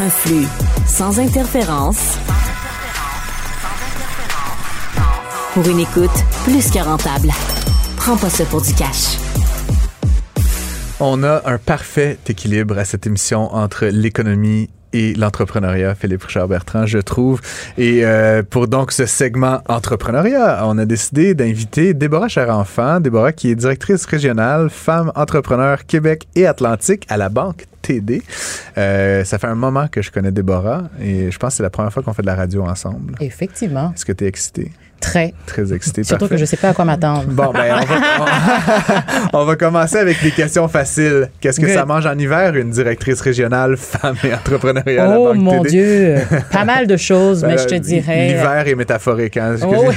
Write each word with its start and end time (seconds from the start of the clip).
Un 0.00 0.10
flux 0.10 0.46
sans 0.86 1.18
interférence. 1.18 2.16
Pour 5.54 5.68
une 5.68 5.80
écoute 5.80 6.24
plus 6.44 6.70
que 6.70 6.78
rentable. 6.78 7.30
Prends 7.96 8.16
pas 8.16 8.30
ça 8.30 8.44
pour 8.44 8.62
du 8.62 8.72
cash. 8.74 9.18
On 11.00 11.24
a 11.24 11.42
un 11.46 11.58
parfait 11.58 12.16
équilibre 12.28 12.78
à 12.78 12.84
cette 12.84 13.08
émission 13.08 13.52
entre 13.52 13.86
l'économie 13.86 14.70
et 14.92 15.14
l'entrepreneuriat, 15.14 15.96
Philippe 15.96 16.22
Richard-Bertrand, 16.22 16.86
je 16.86 16.98
trouve. 16.98 17.40
Et 17.76 18.04
euh, 18.04 18.44
pour 18.48 18.68
donc 18.68 18.92
ce 18.92 19.04
segment 19.04 19.62
entrepreneuriat, 19.68 20.60
on 20.62 20.78
a 20.78 20.84
décidé 20.84 21.34
d'inviter 21.34 21.92
Déborah 21.92 22.28
Charenfant, 22.28 23.00
Déborah 23.00 23.32
qui 23.32 23.50
est 23.50 23.56
directrice 23.56 24.06
régionale, 24.06 24.70
femme 24.70 25.10
entrepreneur 25.16 25.84
Québec 25.86 26.28
et 26.36 26.46
Atlantique 26.46 27.04
à 27.08 27.16
la 27.16 27.30
Banque 27.30 27.66
TD. 27.88 28.22
Euh, 28.76 29.24
ça 29.24 29.38
fait 29.38 29.46
un 29.46 29.54
moment 29.54 29.86
que 29.88 30.02
je 30.02 30.10
connais 30.10 30.30
Déborah 30.30 30.82
et 31.02 31.30
je 31.30 31.38
pense 31.38 31.54
que 31.54 31.56
c'est 31.58 31.62
la 31.62 31.70
première 31.70 31.92
fois 31.92 32.02
qu'on 32.02 32.12
fait 32.12 32.22
de 32.22 32.26
la 32.26 32.34
radio 32.34 32.62
ensemble. 32.64 33.14
Effectivement. 33.20 33.92
Est-ce 33.94 34.04
que 34.04 34.12
tu 34.12 34.24
es 34.24 34.28
excitée? 34.28 34.70
Très. 35.00 35.32
Très 35.46 35.72
excité. 35.72 36.02
Surtout 36.02 36.22
parfait. 36.24 36.34
que 36.34 36.38
je 36.38 36.42
ne 36.42 36.46
sais 36.46 36.56
pas 36.56 36.70
à 36.70 36.74
quoi 36.74 36.84
m'attendre. 36.84 37.22
Bon, 37.28 37.52
ben, 37.52 37.76
on 37.80 37.84
va, 37.84 37.96
on, 39.32 39.38
on 39.42 39.44
va 39.44 39.54
commencer 39.54 39.96
avec 39.96 40.20
des 40.24 40.32
questions 40.32 40.66
faciles. 40.66 41.30
Qu'est-ce 41.40 41.60
que 41.60 41.66
Good. 41.66 41.74
ça 41.76 41.84
mange 41.86 42.04
en 42.04 42.18
hiver, 42.18 42.56
une 42.56 42.70
directrice 42.70 43.20
régionale, 43.20 43.76
femme 43.76 44.16
et 44.24 44.34
entrepreneuriale 44.34 45.12
à 45.12 45.20
Oh 45.20 45.26
Banque 45.28 45.36
mon 45.36 45.62
TD? 45.62 45.70
Dieu, 45.70 46.16
pas 46.50 46.64
mal 46.64 46.88
de 46.88 46.96
choses, 46.96 47.44
mais 47.44 47.54
Ben, 47.54 47.58
je 47.62 47.66
te 47.66 47.74
dirais. 47.76 48.26
L'hiver 48.26 48.66
est 48.66 48.74
métaphorique. 48.74 49.36
Hein? 49.36 49.54
Oh 49.62 49.84
oui. 49.86 49.94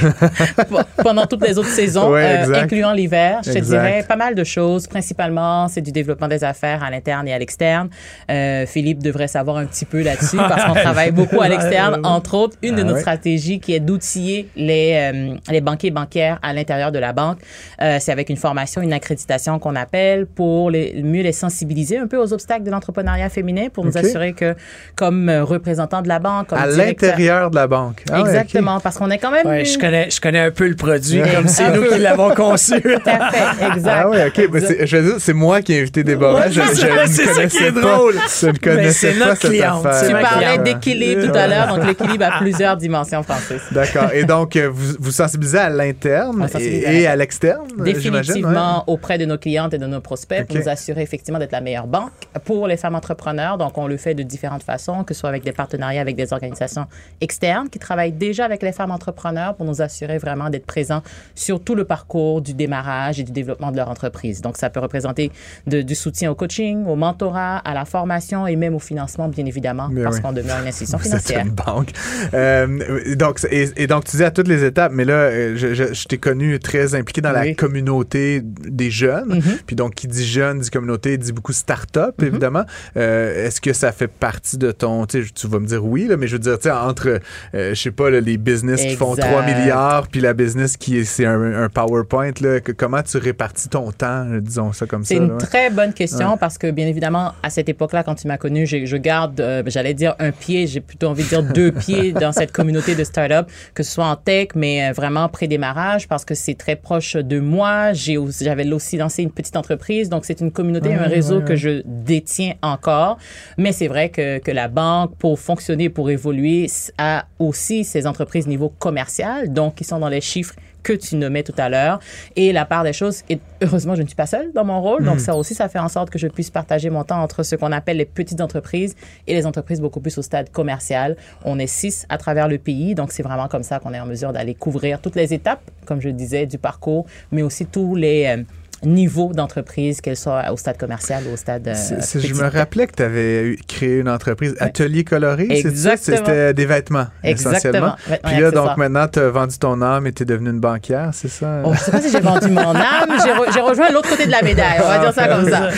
Pendant 1.04 1.26
toutes 1.26 1.48
les 1.48 1.58
autres 1.58 1.70
saisons, 1.70 2.12
Ouais, 2.12 2.44
euh, 2.48 2.62
incluant 2.62 2.94
l'hiver, 2.94 3.40
je 3.44 3.54
te 3.54 3.58
Exact. 3.58 3.70
dirais 3.82 4.06
pas 4.08 4.16
mal 4.18 4.36
de 4.36 4.44
choses. 4.44 4.86
Principalement, 4.86 5.68
c'est 5.68 5.82
du 5.82 5.92
développement 5.92 6.28
des 6.28 6.44
affaires 6.44 6.84
à 6.84 6.92
l'interne 6.92 7.28
et 7.28 7.34
à 7.34 7.40
l'externe. 7.40 7.81
Euh, 8.30 8.66
Philippe 8.66 9.02
devrait 9.04 9.28
savoir 9.28 9.58
un 9.58 9.66
petit 9.66 9.86
peu 9.86 10.02
là-dessus 10.02 10.38
parce 10.50 10.66
qu'on 10.66 10.74
travaille 10.74 11.12
beaucoup 11.12 11.42
à 11.42 11.48
l'externe. 11.50 12.00
Entre 12.04 12.34
autres, 12.36 12.58
une 12.62 12.76
de 12.76 12.82
Ah 12.82 12.86
nos 12.86 12.94
ouais. 12.94 13.00
stratégies 13.00 13.60
qui 13.60 13.74
est 13.74 13.80
d'outiller 13.80 14.48
les, 14.56 15.12
euh, 15.14 15.36
les 15.50 15.62
banquiers 15.62 15.90
et 15.90 15.92
banquières 15.92 16.40
à 16.42 16.54
l'intérieur 16.54 16.92
de 16.92 17.00
la 17.00 17.14
banque. 17.14 17.40
Euh, 17.82 17.98
c'est 18.00 18.12
avec 18.12 18.30
une 18.30 18.38
formation, 18.38 18.82
une 18.82 18.94
accréditation 18.94 19.60
qu'on 19.60 19.76
appelle 19.76 20.26
pour 20.26 20.70
les, 20.72 21.02
mieux 21.04 21.22
les 21.24 21.32
sensibiliser 21.32 21.98
un 21.98 22.08
peu 22.08 22.18
aux 22.18 22.34
obstacles 22.34 22.64
de 22.64 22.72
l'entrepreneuriat 22.72 23.30
féminin 23.30 23.68
pour 23.74 23.86
nous 23.86 23.98
assurer 23.98 24.34
que, 24.34 24.56
comme 24.96 25.30
euh, 25.30 25.44
représentant 25.44 26.02
de 26.02 26.08
la 26.08 26.20
banque, 26.20 26.48
comme 26.48 26.60
À 26.60 26.68
l'intérieur 26.68 27.50
de 27.52 27.56
la 27.56 27.68
banque. 27.68 28.04
Ah 28.12 28.22
ouais. 28.22 28.30
Exactement, 28.30 28.80
parce 28.80 28.98
qu'on 28.98 29.10
est 29.10 29.18
quand 29.18 29.32
même. 29.32 29.46
Ouais, 29.46 29.66
je 29.66 29.78
connais, 29.78 30.10
je 30.10 30.20
connais 30.22 30.40
un 30.40 30.52
peu 30.52 30.68
le 30.68 30.76
produit, 30.76 31.22
comme 31.36 31.48
c'est 31.48 31.72
nous 31.72 31.84
qui 31.86 32.00
l'avons 32.00 32.34
conçu. 32.34 32.82
Tout 32.82 32.90
à 33.06 33.32
fait, 33.32 33.66
exact. 33.76 34.02
Ah 34.06 34.10
oui, 34.10 34.18
OK. 34.28 34.52
Ben, 34.52 34.62
c'est- 34.66 34.86
je 34.86 34.98
veux 34.98 35.04
dire, 35.12 35.16
c'est 35.20 35.34
moi 35.34 35.62
qui 35.62 35.74
ai 35.74 35.82
invité 35.82 36.04
Déborah. 36.04 36.50
Je, 36.50 36.62
je 36.62 37.24
ça, 37.34 37.46
qui 37.48 37.64
est 37.64 37.71
pas- 37.72 37.82
drôle. 37.82 38.16
Je 38.42 38.48
ne 38.48 38.58
connaissais 38.58 39.14
c'est 39.14 39.20
pas 39.20 39.36
cette 39.36 39.50
cliente, 39.52 39.86
affaire. 39.86 40.00
c'est 40.00 40.08
Tu 40.08 40.22
parlais 40.22 40.58
d'équilibre 40.60 41.32
tout 41.32 41.38
à 41.38 41.48
l'heure, 41.48 41.68
donc 41.76 41.86
l'équilibre 41.86 42.26
a 42.26 42.40
plusieurs 42.40 42.78
dimensions, 42.78 43.24
Francis. 43.24 43.62
D'accord. 43.72 44.12
Et 44.14 44.24
donc, 44.24 44.56
euh, 44.56 44.70
vous, 44.72 44.94
vous 45.00 45.12
sensibilisez 45.12 45.58
à 45.58 45.70
l'interne 45.70 46.48
et, 46.60 46.86
à 46.86 46.92
et 46.94 47.08
à 47.08 47.16
l'externe, 47.16 47.68
Définitivement 47.78 48.78
ouais. 48.80 48.84
auprès 48.88 49.18
de 49.18 49.26
nos 49.26 49.38
clientes 49.38 49.74
et 49.74 49.78
de 49.78 49.86
nos 49.86 50.02
prospects 50.02 50.46
pour 50.48 50.56
nous 50.58 50.70
assurer 50.70 51.02
effectivement 51.02 51.40
d'être 51.40 51.52
la 51.52 51.62
meilleure 51.62 51.88
banque 51.88 52.12
pour 52.46 52.68
les 52.68 52.78
femmes 52.78 52.96
entrepreneurs. 52.96 53.58
Donc, 53.58 53.78
on 53.78 53.88
le 53.88 53.98
fait 53.98 54.14
de 54.14 54.24
différentes 54.24 54.64
façons, 54.64 55.04
que 55.04 55.14
ce 55.14 55.20
soit 55.22 55.30
avec 55.30 55.44
des 55.44 55.52
partenariats 55.52 56.02
avec 56.02 56.16
des 56.16 56.34
organisations 56.34 56.86
externes 57.22 57.70
qui 57.70 57.80
travaillent 57.80 58.12
déjà 58.12 58.46
avec 58.46 58.62
les 58.64 58.72
femmes 58.72 58.92
entrepreneurs 58.92 59.56
pour 59.56 59.66
nous 59.66 59.82
assurer 59.82 60.18
vraiment 60.18 60.50
d'être 60.50 60.66
présents 60.66 61.02
sur 61.36 61.64
tout 61.64 61.76
le 61.76 61.86
parcours 61.86 62.42
du 62.42 62.54
démarrage 62.54 63.20
et 63.20 63.24
du 63.24 63.32
développement 63.32 63.72
de 63.72 63.78
leur 63.78 63.90
entreprise. 63.90 64.42
Donc, 64.42 64.58
ça 64.58 64.70
peut 64.70 64.80
représenter 64.80 65.32
de- 65.68 65.82
du 65.82 65.96
soutien 65.96 66.32
au 66.32 66.36
coaching, 66.36 66.86
au 66.88 66.96
mentorat, 66.96 67.61
à 67.66 67.74
la 67.74 67.86
formation 67.86 68.48
et 68.48 68.56
même 68.56 68.76
au 68.76 68.80
financement, 68.80 69.28
bien 69.28 69.46
évidemment, 69.46 69.90
parce 70.04 70.18
oui. 70.18 70.22
qu'on 70.22 70.34
demeure 70.34 70.60
une 70.62 70.68
institution 70.68 70.98
financière. 71.00 71.46
une 71.46 71.52
banque. 71.52 71.90
Euh, 72.34 73.16
donc, 73.16 73.40
et, 73.52 73.70
et 73.78 73.88
donc, 73.88 74.06
tu 74.06 74.18
dis 74.18 74.24
à 74.24 74.32
toutes 74.32 74.48
les 74.48 74.64
étapes, 74.64 74.92
mais 74.94 75.06
là, 75.06 75.14
euh, 75.14 75.54
je, 75.56 75.74
je- 75.74 75.94
je 75.94 76.06
t'ai 76.08 76.18
connu 76.18 76.60
très 76.60 76.96
impliqué 76.96 77.22
dans 77.22 77.32
la 77.32 77.54
communauté 77.54 78.42
des 78.44 78.92
jeunes. 78.92 79.36
Mhm. 79.36 79.58
Puis 79.66 79.76
donc, 79.76 79.96
qui 79.96 80.08
dit 80.08 80.26
jeune, 80.26 80.60
dit 80.60 80.70
communauté, 80.70 81.18
dit 81.18 81.32
beaucoup 81.34 81.54
start-up, 81.54 82.22
évidemment. 82.22 82.64
Euh, 82.98 83.46
Est-ce 83.48 83.62
que 83.62 83.74
ça 83.74 83.92
fait 83.92 84.08
partie 84.08 84.58
de 84.58 84.72
ton. 84.72 85.06
Tu 85.06 85.24
vas 85.46 85.60
me 85.60 85.66
dire 85.68 85.84
oui, 85.86 86.08
là, 86.08 86.18
mais 86.18 86.28
je 86.28 86.34
veux 86.36 86.40
dire, 86.40 86.58
entre, 86.86 87.20
euh, 87.56 87.74
je 87.74 87.82
sais 87.82 87.92
pas, 87.92 88.10
là, 88.10 88.20
les 88.22 88.38
business 88.38 88.82
qui 88.82 88.96
font 88.96 89.16
Exact. 89.16 89.30
3 89.30 89.46
milliards, 89.46 90.08
puis 90.08 90.22
la 90.22 90.34
business 90.34 90.78
qui 90.78 90.98
est, 91.00 91.04
c'est 91.04 91.26
un, 91.26 91.64
un 91.64 91.70
PowerPoint, 91.70 92.32
là, 92.42 92.60
que- 92.60 92.72
comment 92.72 93.02
tu 93.04 93.18
répartis 93.18 93.70
ton 93.70 93.92
temps, 93.92 94.26
disons 94.40 94.72
ça 94.74 94.86
comme 94.86 95.04
ça. 95.04 95.10
C'est 95.10 95.16
une 95.18 95.28
là, 95.30 95.34
ouais? 95.36 95.40
très 95.40 95.70
bonne 95.70 95.94
question 95.94 96.32
Ouais. 96.32 96.38
parce 96.40 96.58
que, 96.58 96.70
bien 96.72 96.88
évidemment, 96.88 97.34
à 97.44 97.50
cette 97.50 97.70
époque-là, 97.70 98.04
quand 98.04 98.16
tu 98.16 98.28
m'as 98.28 98.38
connu, 98.38 98.66
j'ai- 98.66 98.86
je 98.86 98.98
garde, 98.98 99.40
euh, 99.42 99.64
j'allais 99.66 99.94
dire 99.94 100.16
un 100.20 100.32
pied, 100.32 100.68
j'ai 100.68 100.80
plutôt 100.82 101.08
envie 101.08 101.24
de 101.24 101.30
dire 101.30 101.44
deux 101.44 101.72
pieds 101.86 102.12
dans 102.12 102.32
cette 102.32 102.52
communauté 102.52 102.96
de 102.96 103.04
start-up, 103.04 103.50
que 103.74 103.84
ce 103.84 103.92
soit 103.92 104.06
en 104.06 104.16
tech, 104.16 104.50
mais 104.56 104.90
euh, 104.90 104.94
vraiment 104.94 105.28
pré-démarrage 105.30 106.08
parce 106.08 106.26
que 106.26 106.36
c'est 106.36 106.56
très 106.56 106.76
proche 106.76 107.16
de 107.16 107.40
moi. 107.40 107.94
J'ai 107.94 108.18
aussi- 108.18 108.44
J'avais 108.46 108.70
aussi 108.72 108.98
lancé 108.98 109.24
une 109.24 109.32
petite 109.32 109.56
entreprise, 109.56 110.10
donc 110.10 110.26
c'est 110.26 110.40
une 110.42 110.52
communauté, 110.52 110.94
un 110.94 111.04
réseau 111.08 111.42
que 111.42 111.56
je 111.56 111.82
détiens 111.86 112.54
encore. 112.62 113.18
Mais 113.58 113.72
c'est 113.72 113.88
vrai 113.88 114.10
que, 114.10 114.40
que 114.40 114.52
la 114.52 114.68
banque, 114.68 115.16
pour 115.18 115.40
fonctionner, 115.40 115.90
pour 115.90 116.10
évoluer, 116.10 116.68
a 116.98 117.26
aussi 117.40 117.84
ses 117.84 118.08
entreprises 118.08 118.48
niveau 118.48 118.70
commercial, 118.70 119.52
donc 119.52 119.76
qui 119.76 119.84
sont 119.84 120.00
dans 120.00 120.10
les 120.10 120.22
chiffres 120.22 120.56
que 120.84 120.94
tu 120.94 121.16
nommais 121.16 121.44
tout 121.44 121.54
à 121.58 121.70
l'heure. 121.70 122.00
Et 122.36 122.52
la 122.52 122.66
part 122.66 122.84
des 122.84 122.94
choses, 122.94 123.24
et 123.30 123.40
heureusement, 123.62 123.96
je 123.96 124.02
ne 124.02 124.08
suis 124.08 124.16
pas 124.16 124.26
seule 124.26 124.52
dans 124.54 124.66
mon 124.66 124.82
rôle. 124.82 125.04
Donc, 125.04 125.20
ça 125.20 125.36
aussi, 125.36 125.54
ça 125.54 125.70
fait 125.70 125.80
en 125.80 125.90
sorte 125.90 126.10
que 126.10 126.20
je 126.20 126.28
puisse 126.28 126.50
partager 126.50 126.90
mon 126.90 127.04
temps 127.04 127.22
entre 127.22 127.44
ce 127.44 127.56
qu'on 127.56 127.72
appelle 127.72 127.98
les 127.98 128.06
petites 128.06 128.42
entreprises 128.42 128.96
et 129.28 129.34
les 129.34 129.46
entreprises 129.46 129.82
beaucoup 129.82 130.00
plus 130.00 130.18
au 130.18 130.22
stade 130.22 130.52
commercial. 130.52 131.16
On 131.46 131.60
est 131.60 131.68
six 131.68 132.06
à 132.10 132.18
travers 132.18 132.48
le 132.48 132.58
pays. 132.58 132.96
Donc, 132.96 133.12
c'est 133.12 133.24
vraiment 133.24 133.48
comme 133.48 133.64
ça 133.64 133.80
qu'on 133.80 133.94
est 133.94 134.00
en 134.00 134.06
mesure 134.06 134.34
d'aller 134.34 134.56
couvrir 134.56 135.02
toutes 135.02 135.16
les 135.16 135.34
étapes, 135.34 135.62
comme 135.86 136.02
je 136.02 136.10
disais, 136.10 136.46
du 136.46 136.58
parcours, 136.58 137.06
mais 137.32 137.42
aussi 137.42 137.66
tous 137.66 137.96
les 137.96 138.26
euh, 138.26 138.44
niveaux 138.84 139.32
d'entreprise, 139.34 140.02
qu'elles 140.02 140.18
soient 140.18 140.52
au 140.52 140.58
stade 140.58 140.78
commercial 140.78 141.24
ou 141.30 141.34
au 141.34 141.38
stade 141.38 141.68
euh, 141.68 141.74
je 142.16 142.34
me 142.34 142.50
rappelais 142.50 142.88
que 142.88 142.96
tu 142.96 143.04
avais 143.04 143.56
créé 143.68 144.00
une 144.00 144.10
entreprise, 144.10 144.56
Atelier 144.60 145.04
Coloré, 145.04 145.48
c'est 145.50 145.62
ça? 145.62 145.70
Exactement. 145.70 146.18
C'était 146.18 146.54
des 146.54 146.66
vêtements, 146.66 147.08
Exactement. 147.24 147.58
essentiellement. 147.58 147.96
Vêtements 148.08 148.30
Puis 148.32 148.42
là, 148.42 148.52
donc 148.52 148.78
maintenant, 148.78 149.08
tu 149.08 149.20
as 149.20 149.30
vendu 149.30 149.58
ton 149.58 149.82
âme 149.82 150.08
et 150.08 150.12
tu 150.14 150.24
es 150.24 150.26
devenue 150.26 150.50
une 150.50 150.60
banquière, 150.60 151.10
c'est 151.14 151.28
ça? 151.30 151.62
Oh, 151.64 151.74
je 151.74 151.80
sais 151.80 151.92
pas 151.92 152.02
si 152.02 152.12
j'ai 152.12 152.20
vendu 152.20 152.48
mon 152.50 152.76
âme. 152.76 153.10
J'ai 153.24 153.32
re- 153.32 153.54
j'ai 153.54 153.62
rejoint 153.62 153.90
l'autre 153.92 154.10
côté 154.10 154.26
de 154.26 154.32
la 154.32 154.42
médaille. 154.42 154.80
On 154.84 154.88
va 154.88 155.00
dire 155.00 155.14
ça 155.14 155.28
comme 155.28 155.50
ça. 155.50 155.70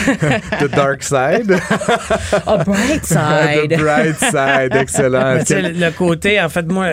The 0.59 0.69
Dark 0.75 1.03
Side. 1.03 1.55
Oh, 2.47 2.57
bright 2.65 3.01
The 3.03 3.05
side. 3.05 3.77
Bright 3.79 4.17
Side, 4.19 4.75
excellent. 4.75 5.35
Le 5.49 5.89
côté, 5.91 6.41
en 6.41 6.49
fait, 6.49 6.63
moi, 6.63 6.87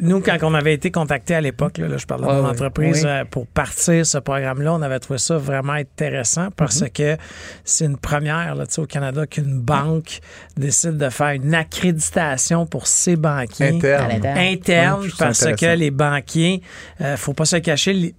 nous, 0.00 0.20
quand 0.20 0.36
on 0.42 0.54
avait 0.54 0.74
été 0.74 0.90
contactés 0.90 1.34
à 1.34 1.40
l'époque, 1.40 1.78
là, 1.78 1.88
là, 1.88 1.96
je 1.96 2.06
parle 2.06 2.22
de 2.22 2.26
Ouais, 2.26 2.34
mon 2.40 2.48
entreprise, 2.48 3.02
Oui. 3.04 3.10
euh, 3.10 3.24
pour 3.24 3.46
partir 3.46 4.04
ce 4.06 4.18
programme-là, 4.18 4.74
on 4.74 4.82
avait 4.82 4.98
trouvé 4.98 5.18
ça 5.18 5.36
vraiment 5.38 5.72
intéressant 5.74 6.48
parce 6.56 6.82
Mm-hmm. 6.82 6.92
que 6.92 7.16
c'est 7.64 7.84
une 7.86 7.96
première 7.96 8.54
là, 8.54 8.66
tu 8.66 8.74
sais, 8.74 8.80
au 8.80 8.86
Canada 8.86 9.26
qu'une 9.26 9.58
banque 9.60 10.20
décide 10.56 10.96
de 10.98 11.08
faire 11.08 11.30
une 11.30 11.54
accréditation 11.54 12.66
pour 12.66 12.86
ses 12.86 13.16
banquiers. 13.16 13.68
Interne. 13.68 14.22
interne 14.36 15.06
parce 15.18 15.44
que 15.54 15.74
les 15.76 15.90
banquiers, 15.90 16.62
euh, 17.00 17.16
faut 17.16 17.32
pas 17.34 17.44
se 17.44 17.56
cacher, 17.56 18.14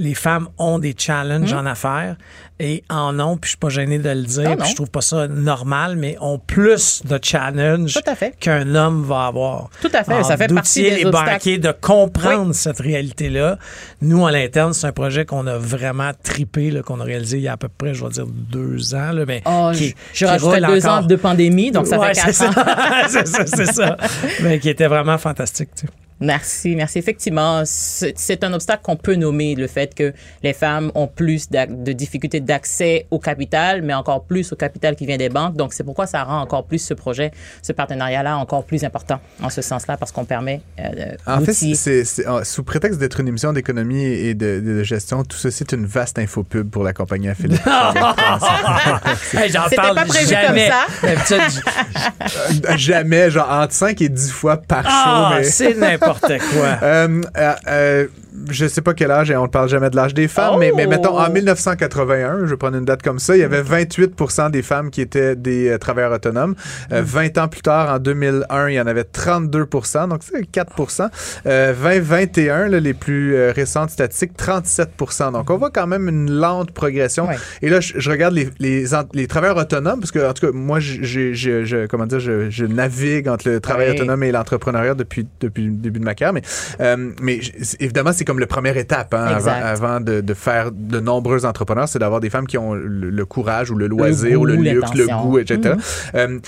les, 0.00 0.14
femmes 0.14 0.48
ont 0.58 0.78
des 0.78 0.94
challenges 0.96 1.52
Hmm. 1.54 1.58
en 1.58 1.66
affaires 1.66 2.16
et 2.58 2.84
en 2.90 3.18
ont, 3.20 3.36
puis 3.38 3.48
je 3.48 3.50
suis 3.50 3.58
pas 3.58 3.68
gêné 3.70 3.98
de 3.98 4.10
le 4.10 4.22
dire, 4.22 4.50
Non, 4.50 4.56
puis 4.56 4.68
je 4.68 4.74
trouve 4.74 4.90
pas 4.90 5.00
ça 5.00 5.28
normal, 5.28 5.96
mais 5.96 6.16
ont 6.20 6.38
plus 6.38 7.02
de 7.06 7.18
challenges 7.22 7.98
qu'un 8.38 8.74
homme 8.74 9.02
va 9.04 9.26
avoir. 9.26 9.70
Tout 9.80 9.88
à 9.94 10.04
fait, 10.04 10.12
Alors, 10.12 10.26
ça 10.26 10.36
fait 10.36 10.52
partie 10.52 10.82
des 10.82 10.90
les 11.04 11.04
banquiers 11.10 11.58
de 11.58 11.72
comprendre 11.72 12.52
cette 12.54 12.78
réalité-là. 12.80 13.58
Nous, 14.02 14.26
à 14.26 14.30
l'interne, 14.32 14.74
c'est 14.74 14.86
un 14.86 14.92
projet 14.92 15.24
qu'on 15.24 15.46
a 15.46 15.56
vraiment 15.56 16.10
tripé, 16.22 16.80
qu'on 16.84 17.00
a 17.00 17.04
réalisé 17.04 17.38
il 17.38 17.42
y 17.44 17.48
a 17.48 17.52
à 17.52 17.56
peu 17.56 17.68
près, 17.68 17.94
je 17.94 18.04
vais 18.04 18.10
dire, 18.10 18.26
deux 18.26 18.94
ans. 18.94 19.12
Là, 19.12 19.24
mais 19.26 19.42
Oh, 19.46 19.70
qui- 19.74 19.94
je- 20.12 20.26
je 20.26 20.36
qui 20.36 20.66
deux 20.66 20.86
ans 20.86 21.02
de 21.02 21.16
pandémie, 21.16 21.70
donc 21.70 21.86
ça 21.86 21.98
Ouais, 21.98 22.14
fait 22.14 22.20
quatre 22.32 22.42
ans. 22.42 22.52
ça. 22.52 23.06
c'est 23.08 23.26
ça, 23.26 23.46
c'est 23.46 23.72
ça. 23.72 23.96
Mais 24.42 24.58
qui 24.58 24.68
était 24.68 24.86
vraiment 24.86 25.16
fantastique. 25.18 25.70
tu 25.74 25.86
sais. 25.86 25.92
Merci, 26.20 26.76
merci. 26.76 26.98
Effectivement, 26.98 27.62
c'est 27.64 28.12
c'est 28.18 28.44
un 28.44 28.52
obstacle 28.52 28.82
qu'on 28.82 28.96
peut 28.96 29.14
nommer, 29.14 29.54
le 29.54 29.66
fait 29.66 29.94
que 29.94 30.12
les 30.42 30.52
femmes 30.52 30.90
ont 30.94 31.06
plus 31.06 31.48
de 31.50 31.92
difficultés 31.92 32.40
d'accès 32.40 33.06
au 33.10 33.18
capital, 33.18 33.80
mais 33.82 33.94
encore 33.94 34.24
plus 34.24 34.52
au 34.52 34.56
capital 34.56 34.96
qui 34.96 35.06
vient 35.06 35.16
des 35.16 35.28
banques. 35.30 35.56
Donc, 35.56 35.72
c'est 35.72 35.84
pourquoi 35.84 36.06
ça 36.06 36.22
rend 36.24 36.40
encore 36.42 36.66
plus 36.66 36.78
ce 36.78 36.92
projet, 36.94 37.30
ce 37.62 37.72
partenariat-là 37.72 38.36
encore 38.36 38.64
plus 38.64 38.84
important 38.84 39.18
en 39.42 39.48
ce 39.50 39.62
sens-là, 39.62 39.96
parce 39.96 40.12
qu'on 40.12 40.24
permet 40.26 40.60
euh, 40.78 41.14
En 41.26 41.40
fait, 41.40 41.52
c'est, 41.54 42.04
c'est- 42.04 42.24
sous 42.44 42.64
prétexte 42.64 42.98
d'être 43.00 43.20
une 43.20 43.28
émission 43.28 43.52
d'économie 43.52 44.04
et 44.04 44.34
de, 44.34 44.60
de 44.60 44.82
gestion, 44.82 45.24
tout 45.24 45.38
ceci 45.38 45.62
est 45.62 45.72
une 45.72 45.86
vaste 45.86 46.18
infopub 46.18 46.68
pour 46.68 46.84
la 46.84 46.92
compagnie 46.92 47.28
à 47.30 47.34
Philippe. 47.34 47.62
J'en 47.64 49.64
C'était 49.64 49.76
parle 49.76 49.94
pas 49.94 50.04
prévu 50.04 50.28
jamais. 50.28 50.70
comme 51.00 51.16
ça. 51.24 51.48
Je- 51.48 52.76
Jamais, 52.76 53.30
genre 53.30 53.48
entre 53.50 53.72
5 53.72 54.00
et 54.02 54.08
10 54.08 54.30
fois 54.30 54.56
par 54.56 54.82
show. 54.84 54.90
Ah, 54.92 55.32
mais... 55.36 55.44
c'est 55.44 55.74
n'importe 55.74 56.09
quoi. 56.18 56.78
Euh, 56.82 57.22
euh, 57.36 57.54
euh, 57.68 58.06
je 58.50 58.66
sais 58.66 58.82
pas 58.82 58.94
quel 58.94 59.10
âge, 59.10 59.30
et 59.30 59.36
on 59.36 59.44
ne 59.44 59.48
parle 59.48 59.68
jamais 59.68 59.90
de 59.90 59.96
l'âge 59.96 60.14
des 60.14 60.28
femmes, 60.28 60.58
mais, 60.58 60.72
mais 60.76 60.86
Oh! 60.86 60.88
mettons, 60.90 61.18
en 61.18 61.30
1981, 61.30 62.40
je 62.40 62.50
vais 62.50 62.56
prendre 62.56 62.76
une 62.76 62.84
date 62.84 63.02
comme 63.02 63.18
ça, 63.18 63.36
il 63.36 63.40
y 63.40 63.44
avait 63.44 63.62
28 63.62 64.50
des 64.50 64.62
femmes 64.62 64.90
qui 64.90 65.00
étaient 65.00 65.36
des 65.36 65.68
euh, 65.68 65.78
travailleurs 65.78 66.12
autonomes. 66.12 66.54
Euh, 66.92 67.02
20 67.04 67.38
ans 67.38 67.48
plus 67.48 67.62
tard, 67.62 67.94
en 67.94 67.98
2001, 67.98 68.68
il 68.68 68.74
y 68.74 68.80
en 68.80 68.86
avait 68.86 69.02
32% 69.02 70.08
donc 70.08 70.20
c'est 70.22 70.40
4% 70.50 71.08
euh, 71.46 71.74
2021, 71.74 72.68
là, 72.68 72.80
les 72.80 72.94
plus 72.94 73.34
euh, 73.34 73.52
récentes 73.54 73.90
statistiques, 73.90 74.32
37% 74.36 75.32
Donc 75.32 75.50
on 75.50 75.56
voit 75.56 75.70
quand 75.70 75.86
même 75.86 76.08
une 76.08 76.30
lente 76.30 76.72
progression. 76.72 77.28
Ouais. 77.28 77.36
Et 77.62 77.68
là, 77.68 77.80
je, 77.80 77.94
je 77.96 78.10
regarde 78.10 78.34
les, 78.34 78.48
les, 78.58 78.84
les 79.14 79.26
travailleurs 79.26 79.56
autonomes, 79.56 80.00
parce 80.00 80.12
que, 80.12 80.28
en 80.28 80.32
tout 80.32 80.46
cas, 80.46 80.52
moi, 80.52 80.78
j'ai, 80.80 81.34
je, 81.34 81.86
comment 81.86 82.06
dire, 82.06 82.20
je, 82.20 82.50
je 82.50 82.64
navigue 82.64 83.28
entre 83.28 83.48
le 83.48 83.60
travail 83.60 83.90
autonome 83.90 84.22
et 84.22 84.32
l'entrepreneuriat 84.32 84.94
depuis, 84.94 85.26
depuis 85.40 85.64
le 85.64 85.72
début 85.72 86.00
de 86.00 86.04
ma 86.04 86.14
carrière. 86.14 86.42
Mais, 86.78 86.96
mais 87.20 87.40
évidemment, 87.78 88.12
c'est 88.20 88.26
comme 88.26 88.38
la 88.38 88.46
première 88.46 88.76
étape 88.76 89.14
hein, 89.14 89.38
avant, 89.62 89.98
de, 89.98 90.20
de 90.20 90.34
faire 90.34 90.72
de 90.72 91.00
nombreux 91.00 91.46
entrepreneurs, 91.46 91.88
c'est 91.88 91.98
d'avoir 91.98 92.20
des 92.20 92.28
femmes 92.28 92.46
qui 92.46 92.58
ont 92.58 92.74
le, 92.74 93.08
le 93.08 93.24
courage 93.24 93.70
ou 93.70 93.76
le 93.76 93.86
loisir 93.86 94.38
ou 94.38 94.44
le 94.44 94.56
luxe, 94.56 94.92
le 94.94 95.06
goût, 95.06 95.38
etc. 95.38 95.76
Euh, 96.14 96.38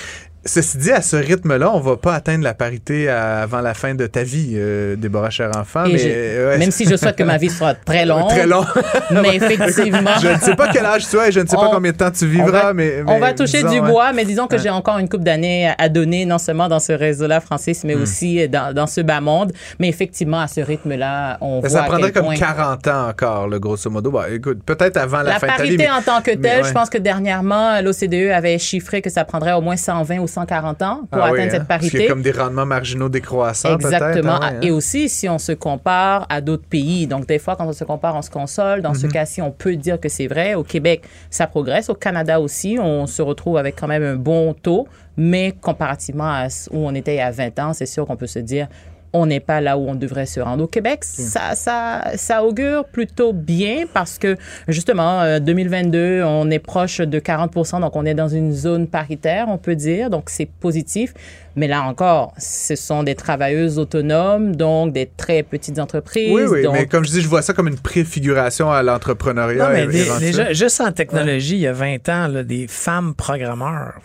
Ceci 0.44 0.76
dit, 0.78 0.90
à 0.90 1.02
ce 1.02 1.14
rythme-là, 1.14 1.70
on 1.72 1.78
va 1.78 1.96
pas 1.96 2.14
atteindre 2.14 2.42
la 2.42 2.52
parité 2.52 3.08
à- 3.08 3.42
avant 3.42 3.60
la 3.60 3.74
fin 3.74 3.94
de 3.94 4.06
ta 4.08 4.24
vie, 4.24 4.54
euh, 4.54 4.96
Déborah 4.96 5.30
Cher-Enfant. 5.30 5.84
Et 5.84 5.92
Mais, 5.92 6.04
ouais, 6.46 6.58
Même 6.58 6.72
si 6.72 6.84
je 6.84 6.96
souhaite 6.96 7.14
que 7.14 7.22
ma 7.22 7.36
vie 7.38 7.48
soit 7.48 7.74
très 7.74 8.04
longue. 8.06 8.28
très 8.28 8.46
long. 8.48 8.64
Mais 9.12 9.36
effectivement. 9.36 10.10
je 10.20 10.28
ne 10.28 10.38
sais 10.40 10.56
pas 10.56 10.68
quel 10.72 10.84
âge 10.84 11.06
tu 11.08 11.16
as 11.20 11.28
et 11.28 11.32
je 11.32 11.38
ne 11.38 11.46
sais 11.46 11.54
pas 11.54 11.68
On- 11.68 11.74
combien 11.74 11.92
de 11.92 11.96
temps 11.96 12.10
tu 12.10 12.24
on 12.24 12.28
vivras, 12.28 12.50
va, 12.50 12.72
mais, 12.74 13.04
on 13.06 13.20
va 13.20 13.32
toucher 13.34 13.58
disons, 13.62 13.70
du 13.70 13.80
bois, 13.82 14.12
mais 14.12 14.24
disons 14.24 14.48
que 14.48 14.58
j'ai 14.58 14.70
encore 14.70 14.98
une 14.98 15.08
coupe 15.08 15.22
d'années 15.22 15.72
à- 15.78 15.88
donner, 15.88 16.24
non 16.26 16.38
seulement 16.38 16.66
dans 16.68 16.80
ce 16.80 16.92
réseau-là, 16.92 17.40
Francis, 17.40 17.84
Hmm. 17.84 17.86
mais 17.86 17.94
aussi 17.94 18.48
dans, 18.48 18.74
dans 18.74 18.88
ce 18.88 19.00
bas 19.00 19.20
monde. 19.20 19.52
Mais 19.78 19.88
effectivement, 19.88 20.40
à 20.40 20.48
ce 20.48 20.60
rythme-là, 20.60 21.38
on 21.40 21.56
Mais 21.62 21.68
voit 21.68 21.78
ça 21.78 21.82
à 21.84 21.86
prendrait 21.86 22.10
quel 22.10 22.22
comme 22.22 22.24
point 22.24 22.34
40 22.36 22.88
ans 22.88 23.08
encore, 23.10 23.46
le 23.46 23.60
grosso 23.60 23.88
modo. 23.90 24.10
Bah, 24.10 24.26
écoute, 24.28 24.58
peut-être 24.66 24.96
avant 24.96 25.18
la, 25.18 25.34
la 25.34 25.38
fin 25.38 25.46
de 25.46 25.52
ta 25.52 25.62
vie. 25.62 25.76
parité 25.76 25.84
mais- 25.84 25.90
en 25.90 26.02
tant 26.02 26.20
que 26.20 26.32
telle, 26.32 26.62
ouais. 26.62 26.68
je 26.68 26.72
pense 26.72 26.90
que 26.90 26.98
dernièrement, 26.98 27.80
l'OCDE 27.80 28.30
avait 28.32 28.58
chiffré 28.58 29.00
que 29.02 29.10
ça 29.10 29.24
prendrait 29.24 29.52
au 29.52 29.60
moins 29.60 29.76
120 29.76 30.18
ou 30.18 30.26
140 30.32 30.82
ans 30.82 31.00
pour 31.11 31.23
Ah 31.23 31.31
oui, 31.32 31.38
atteindre 31.40 31.55
hein? 31.55 31.58
cette 31.58 31.69
Parce 31.69 31.87
y 31.87 31.90
parité. 31.90 32.06
a 32.06 32.08
comme 32.08 32.23
des 32.23 32.32
rendements 32.32 32.67
marginaux 32.67 33.08
décroissants, 33.08 33.75
Exactement. 33.75 34.43
hein, 34.43 34.52
ouais, 34.61 34.67
Et 34.67 34.70
hein? 34.70 34.75
aussi, 34.75 35.08
si 35.08 35.29
on 35.29 35.38
se 35.38 35.52
compare 35.52 36.26
à 36.29 36.40
d'autres 36.40 36.67
pays, 36.67 37.06
donc 37.06 37.26
des 37.26 37.38
fois, 37.38 37.56
quand 37.56 37.67
on 37.67 37.73
se 37.73 37.84
compare, 37.84 38.17
on 38.17 38.23
se 38.23 38.31
console. 38.31 38.82
Dans 38.82 38.90
Mhm. 38.90 38.94
ce 38.96 39.06
cas-ci, 39.06 39.43
on 39.43 39.50
peut 39.50 39.76
dire 39.76 40.00
que 40.00 40.08
c'est 40.08 40.26
vrai. 40.26 40.55
Au 40.55 40.64
Québec, 40.64 41.02
ça 41.31 41.46
progresse. 41.46 41.88
Au 41.90 41.94
Canada 41.94 42.40
aussi, 42.40 42.79
on 42.81 43.06
se 43.06 43.23
retrouve 43.23 43.56
avec 43.58 43.79
quand 43.79 43.88
même 43.88 44.02
un 44.02 44.17
bon 44.17 44.55
taux. 44.55 44.87
Mais 45.19 45.52
comparativement 45.61 46.25
à 46.31 46.46
où 46.70 46.78
on 46.87 46.94
était 46.94 47.14
il 47.14 47.19
y 47.19 47.20
a 47.20 47.31
20 47.31 47.58
ans, 47.58 47.73
c'est 47.75 47.85
sûr 47.87 48.06
qu'on 48.06 48.17
peut 48.17 48.26
se 48.26 48.38
dire 48.38 48.67
on 49.12 49.26
n'est 49.26 49.41
pas 49.41 49.61
là 49.61 49.76
où 49.76 49.88
on 49.88 49.94
devrait 49.94 50.26
se 50.26 50.41
rendre. 50.41 50.64
Au 50.64 50.67
Québec, 50.67 51.00
ça, 51.05 51.55
ça, 51.55 52.12
ça 52.17 52.44
augure 52.44 52.85
plutôt 52.87 53.32
bien 53.32 53.85
parce 53.93 54.19
que, 54.19 54.37
justement, 54.69 55.23
euh, 55.23 55.38
2022, 55.38 56.23
on 56.25 56.50
est 56.50 56.59
proche 56.59 56.99
de 56.99 57.19
40% 57.19 57.81
donc 57.81 57.94
on 57.97 58.05
est 58.06 58.14
dans 58.14 58.29
une 58.29 58.53
zone 58.53 58.87
paritaire, 58.87 59.47
on 59.49 59.59
peut 59.59 59.75
dire, 59.76 60.09
donc 60.11 60.31
c'est 60.31 60.47
positif. 60.47 61.12
Mais 61.55 61.69
là 61.69 61.82
encore, 61.82 62.32
ce 62.38 62.75
sont 62.76 63.03
des 63.03 63.14
travailleuses 63.14 63.79
autonomes, 63.79 64.56
donc 64.56 64.93
des 64.94 65.06
très 65.14 65.43
petites 65.43 65.79
entreprises. 65.79 66.32
Oui, 66.32 66.44
oui, 66.49 66.62
donc, 66.62 66.73
mais 66.73 66.87
comme 66.87 67.05
je 67.05 67.11
dis, 67.11 67.20
je 67.20 67.29
vois 67.29 67.43
ça 67.43 67.53
comme 67.53 67.69
une 67.69 67.79
préfiguration 67.79 68.70
à 68.70 68.82
l'entrepreneuriat. 68.82 69.67
Non, 69.67 69.73
mais 69.73 69.87
des- 69.87 70.09
déjà, 70.19 70.53
juste 70.55 70.81
en 70.81 70.93
technologie, 70.93 71.56
il 71.56 71.61
y 71.61 71.67
a 71.67 71.73
20 71.75 72.09
ans, 72.09 72.29
là, 72.29 72.43
des 72.43 72.67
femmes 72.69 73.14
programmeurs. 73.14 74.00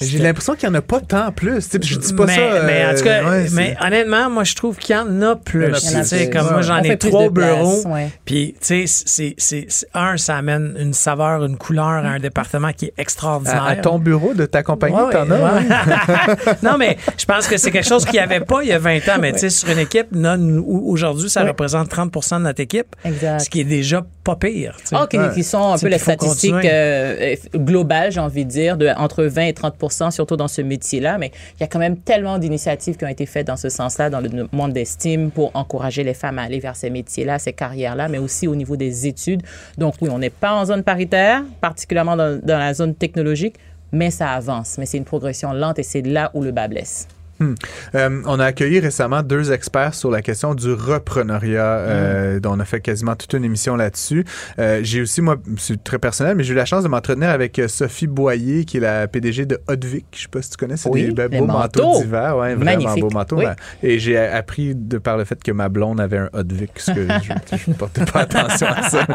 J'ai 0.00 0.18
l'impression 0.18 0.54
qu'il 0.54 0.68
n'y 0.68 0.74
en 0.76 0.78
a 0.78 0.82
pas 0.82 1.00
tant 1.00 1.30
plus. 1.32 1.56
Tu 1.56 1.60
sais, 1.62 1.78
Je 1.82 1.98
dis 1.98 2.12
pas 2.14 2.26
mais, 2.26 2.34
ça. 2.34 2.40
euh, 2.40 2.62
mais 2.66 2.86
en 2.86 2.94
tout 2.94 3.04
cas, 3.04 3.24
ouais, 3.28 3.46
mais 3.52 3.76
honnêtement, 3.84 4.30
moi, 4.30 4.44
je 4.44 4.54
trouve 4.54 4.76
qu'il 4.78 4.94
y 4.96 4.98
en 4.98 5.20
a 5.22 5.36
plus. 5.36 5.66
En 5.66 5.68
a 5.68 6.26
comme 6.32 6.46
Ouais. 6.46 6.52
moi, 6.52 6.62
j'en 6.62 6.78
ai 6.82 6.96
trois 6.96 7.28
bureaux. 7.30 7.82
Puis, 8.24 8.54
tu 8.66 8.86
sais, 8.86 9.34
c'est, 9.36 9.66
un, 9.94 10.16
ça 10.16 10.36
amène 10.36 10.74
une 10.78 10.92
saveur, 10.94 11.44
une 11.44 11.56
couleur 11.56 11.84
à 11.86 11.98
un 12.08 12.18
département 12.18 12.72
qui 12.72 12.86
est 12.86 12.94
extraordinaire. 12.98 13.62
à, 13.62 13.68
à 13.70 13.76
ton 13.76 13.98
bureau 13.98 14.32
de 14.34 14.46
ta 14.46 14.62
compagnie, 14.62 14.96
Ouais, 14.96 15.12
t'en 15.12 15.30
as? 15.30 15.34
ouais. 15.38 15.66
hein? 15.70 16.36
non, 16.62 16.76
mais 16.78 16.96
je 17.18 17.24
pense 17.24 17.46
que 17.46 17.56
c'est 17.56 17.70
quelque 17.70 17.86
chose 17.88 18.04
qu'il 18.04 18.14
n'y 18.14 18.18
avait 18.20 18.40
pas 18.40 18.62
il 18.62 18.68
y 18.68 18.72
a 18.72 18.78
20 18.78 18.96
ans. 19.08 19.18
Mais 19.20 19.32
tu 19.32 19.38
sais, 19.40 19.50
sur 19.50 19.68
une 19.68 19.78
équipe, 19.78 20.08
là, 20.12 20.36
nous, 20.36 20.64
aujourd'hui, 20.86 21.28
ça 21.30 21.42
représente 21.44 21.90
30% 21.90 22.38
de 22.38 22.42
notre 22.44 22.60
équipe. 22.60 22.96
Exact. 23.04 23.40
Ce 23.40 23.50
qui 23.50 23.60
est 23.60 23.64
déjà 23.64 24.04
pas 24.24 24.36
pire. 24.36 24.76
Ah, 24.92 25.06
qui, 25.08 25.18
Ouais. 25.18 25.30
qui 25.34 25.44
sont 25.44 25.72
un 25.74 25.78
peu 25.78 25.88
les 25.88 25.98
statistiques 25.98 26.54
euh, 26.64 27.34
euh, 27.54 27.58
globales, 27.58 28.12
j'ai 28.12 28.20
envie 28.20 28.44
de 28.44 28.50
dire, 28.50 28.76
de 28.76 28.88
entre 28.96 29.24
20 29.24 29.42
et 29.46 29.52
30 29.52 29.76
surtout 29.92 30.36
dans 30.36 30.48
ce 30.48 30.62
métier-là. 30.62 31.18
Mais 31.18 31.30
il 31.56 31.60
y 31.60 31.64
a 31.64 31.66
quand 31.66 31.78
même 31.78 31.96
tellement 31.96 32.38
d'initiatives 32.38 32.96
qui 32.96 33.04
ont 33.04 33.08
été 33.08 33.26
faites 33.26 33.46
dans 33.46 33.56
ce 33.56 33.68
sens-là, 33.68 34.10
dans 34.10 34.20
le 34.20 34.48
monde 34.52 34.72
d'estime, 34.72 35.30
pour 35.30 35.50
encourager 35.54 36.04
les 36.04 36.14
femmes 36.14 36.38
à 36.38 36.42
aller 36.42 36.60
vers 36.60 36.76
ces 36.76 36.90
métiers-là, 36.90 37.38
ces 37.38 37.52
carrières-là, 37.52 38.08
mais 38.08 38.18
aussi 38.18 38.46
au 38.46 38.56
niveau 38.56 38.76
des 38.76 39.06
études. 39.06 39.42
Donc 39.78 39.94
oui, 40.00 40.08
on 40.10 40.18
n'est 40.18 40.30
pas 40.30 40.52
en 40.52 40.64
zone 40.64 40.82
paritaire, 40.82 41.42
particulièrement 41.60 42.16
dans, 42.16 42.40
dans 42.42 42.58
la 42.58 42.74
zone 42.74 42.94
technologique, 42.94 43.56
mais 43.92 44.10
ça 44.10 44.30
avance. 44.32 44.76
Mais 44.78 44.86
c'est 44.86 44.98
une 44.98 45.04
progression 45.04 45.52
lente 45.52 45.78
et 45.78 45.82
c'est 45.82 46.02
là 46.02 46.30
où 46.34 46.42
le 46.42 46.52
bas 46.52 46.68
blesse. 46.68 47.08
Euh, 47.94 48.22
on 48.26 48.38
a 48.38 48.44
accueilli 48.44 48.80
récemment 48.80 49.22
deux 49.22 49.52
experts 49.52 49.94
sur 49.94 50.10
la 50.10 50.22
question 50.22 50.54
du 50.54 50.72
repreneuriat. 50.72 51.64
euh, 51.64 52.40
dont 52.40 52.52
on 52.54 52.60
a 52.60 52.64
fait 52.64 52.80
quasiment 52.80 53.16
toute 53.16 53.32
une 53.32 53.44
émission 53.44 53.76
là-dessus. 53.76 54.24
Euh, 54.58 54.80
j'ai 54.82 55.00
aussi, 55.02 55.20
moi, 55.22 55.36
c'est 55.56 55.82
très 55.82 55.98
personnel, 55.98 56.36
mais 56.36 56.44
j'ai 56.44 56.52
eu 56.52 56.56
la 56.56 56.64
chance 56.64 56.82
de 56.82 56.88
m'entretenir 56.88 57.30
avec 57.30 57.58
euh, 57.58 57.68
Sophie 57.68 58.06
Boyer, 58.06 58.64
qui 58.64 58.78
est 58.78 58.80
la 58.80 59.06
PDG 59.08 59.46
de 59.46 59.58
Hotvic. 59.68 60.06
Je 60.14 60.22
sais 60.22 60.28
pas 60.28 60.42
si 60.42 60.50
tu 60.50 60.56
connais, 60.56 60.76
c'est 60.76 60.88
Oui, 60.88 61.04
des 61.06 61.12
ben, 61.12 61.28
beaux 61.28 61.46
manteaux 61.46 61.82
manteaux. 61.82 62.02
d'hiver. 62.02 62.36
Ouais, 62.36 62.54
vraiment 62.54 62.94
beaux 62.96 63.10
manteaux. 63.10 63.36
Oui. 63.38 63.44
Et 63.82 63.98
j'ai 63.98 64.16
appris 64.16 64.74
de 64.74 64.98
par 64.98 65.16
le 65.16 65.24
fait 65.24 65.42
que 65.42 65.52
ma 65.52 65.68
blonde 65.68 66.00
avait 66.00 66.18
un 66.18 66.28
Hotvic, 66.32 66.72
ce 66.76 66.92
que 66.92 67.06
je, 67.06 67.70
ne 67.70 67.74
portais 67.78 68.04
pas 68.04 68.20
attention 68.20 68.66
à 68.66 68.88
ça. 68.88 69.06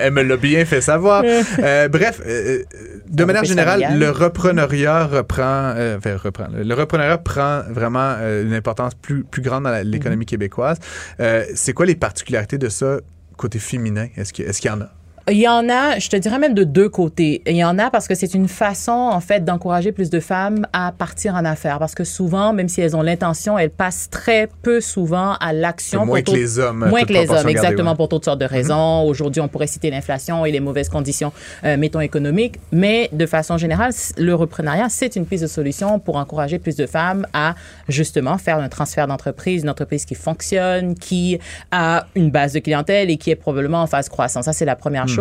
Elle 0.00 0.12
me 0.12 0.22
l'a 0.22 0.36
bien 0.36 0.64
fait 0.64 0.80
savoir. 0.80 1.22
Euh, 1.58 1.88
bref, 1.88 2.20
euh, 2.26 2.62
de 3.08 3.24
manière 3.24 3.42
reprise 3.42 3.50
générale, 3.56 3.98
le 3.98 4.10
repreneuriat 4.10 5.06
reprend, 5.06 5.72
euh, 5.76 5.96
enfin, 5.96 6.16
reprend. 6.22 6.46
Le 6.52 6.74
repreneuriat 6.74 7.18
prend 7.18 7.62
vraiment 7.68 8.16
euh, 8.18 8.44
une 8.44 8.54
importance 8.54 8.94
plus, 8.94 9.24
plus 9.24 9.42
grande 9.42 9.64
dans 9.64 9.88
l'économie 9.88 10.24
Mm-hmm. 10.24 10.28
québécoise. 10.28 10.78
Euh, 11.20 11.44
c'est 11.54 11.72
quoi 11.72 11.86
les 11.86 11.94
particularités 11.94 12.58
de 12.58 12.68
ça 12.68 13.00
côté 13.36 13.58
féminin? 13.58 14.08
Est-ce 14.16 14.32
qu'il 14.32 14.44
est 14.44 14.58
qu'il 14.58 14.70
y 14.70 14.74
en 14.74 14.80
a? 14.80 14.90
Il 15.28 15.38
y 15.38 15.48
en 15.48 15.68
a, 15.68 15.98
je 15.98 16.08
te 16.08 16.14
dirais 16.14 16.38
même 16.38 16.54
de 16.54 16.62
deux 16.62 16.88
côtés. 16.88 17.42
Il 17.46 17.56
y 17.56 17.64
en 17.64 17.80
a 17.80 17.90
parce 17.90 18.06
que 18.06 18.14
c'est 18.14 18.32
une 18.32 18.46
façon, 18.46 18.92
en 18.92 19.18
fait, 19.18 19.44
d'encourager 19.44 19.90
plus 19.90 20.08
de 20.08 20.20
femmes 20.20 20.68
à 20.72 20.92
partir 20.96 21.34
en 21.34 21.44
affaires. 21.44 21.80
Parce 21.80 21.96
que 21.96 22.04
souvent, 22.04 22.52
même 22.52 22.68
si 22.68 22.80
elles 22.80 22.94
ont 22.94 23.02
l'intention, 23.02 23.58
elles 23.58 23.70
passent 23.70 24.08
très 24.08 24.48
peu 24.62 24.80
souvent 24.80 25.34
à 25.40 25.52
l'action. 25.52 26.06
Moins 26.06 26.22
que 26.22 26.30
les 26.30 26.60
hommes. 26.60 26.86
Moins 26.88 27.02
que 27.02 27.12
les 27.12 27.28
hommes, 27.28 27.48
exactement, 27.48 27.90
ouais. 27.90 27.96
Pour 27.96 28.08
toutes 28.08 28.24
sortes 28.24 28.40
de 28.40 28.44
raisons. 28.44 29.02
Aujourd'hui, 29.02 29.40
on 29.40 29.48
pourrait 29.48 29.66
citer 29.66 29.90
l'inflation 29.90 30.46
et 30.46 30.52
les 30.52 30.60
mauvaises 30.60 30.88
conditions, 30.88 31.32
euh, 31.64 31.76
mettons, 31.76 31.98
économiques. 31.98 32.60
Mais 32.70 33.08
de 33.12 33.26
façon 33.26 33.58
générale, 33.58 33.90
le 34.16 34.32
reprenariat, 34.32 34.88
c'est 34.88 35.16
une 35.16 35.26
piste 35.26 35.42
de 35.42 35.48
solution 35.48 35.98
pour 35.98 36.18
encourager 36.18 36.60
plus 36.60 36.76
de 36.76 36.86
femmes 36.86 37.26
à, 37.32 37.56
justement, 37.88 38.38
faire 38.38 38.60
un 38.60 38.68
transfert 38.68 39.08
d'entreprise, 39.08 39.64
une 39.64 39.70
entreprise 39.70 40.04
qui 40.04 40.14
fonctionne, 40.14 40.94
qui 40.94 41.40
a 41.72 42.06
une 42.14 42.30
base 42.30 42.52
de 42.52 42.60
clientèle 42.60 43.10
et 43.10 43.16
qui 43.16 43.32
est 43.32 43.36
probablement 43.36 43.82
en 43.82 43.88
phase 43.88 44.08
croissance. 44.08 44.44
Ça, 44.44 44.52
c'est 44.52 44.64
la 44.64 44.76
première 44.76 45.08
chose. 45.08 45.15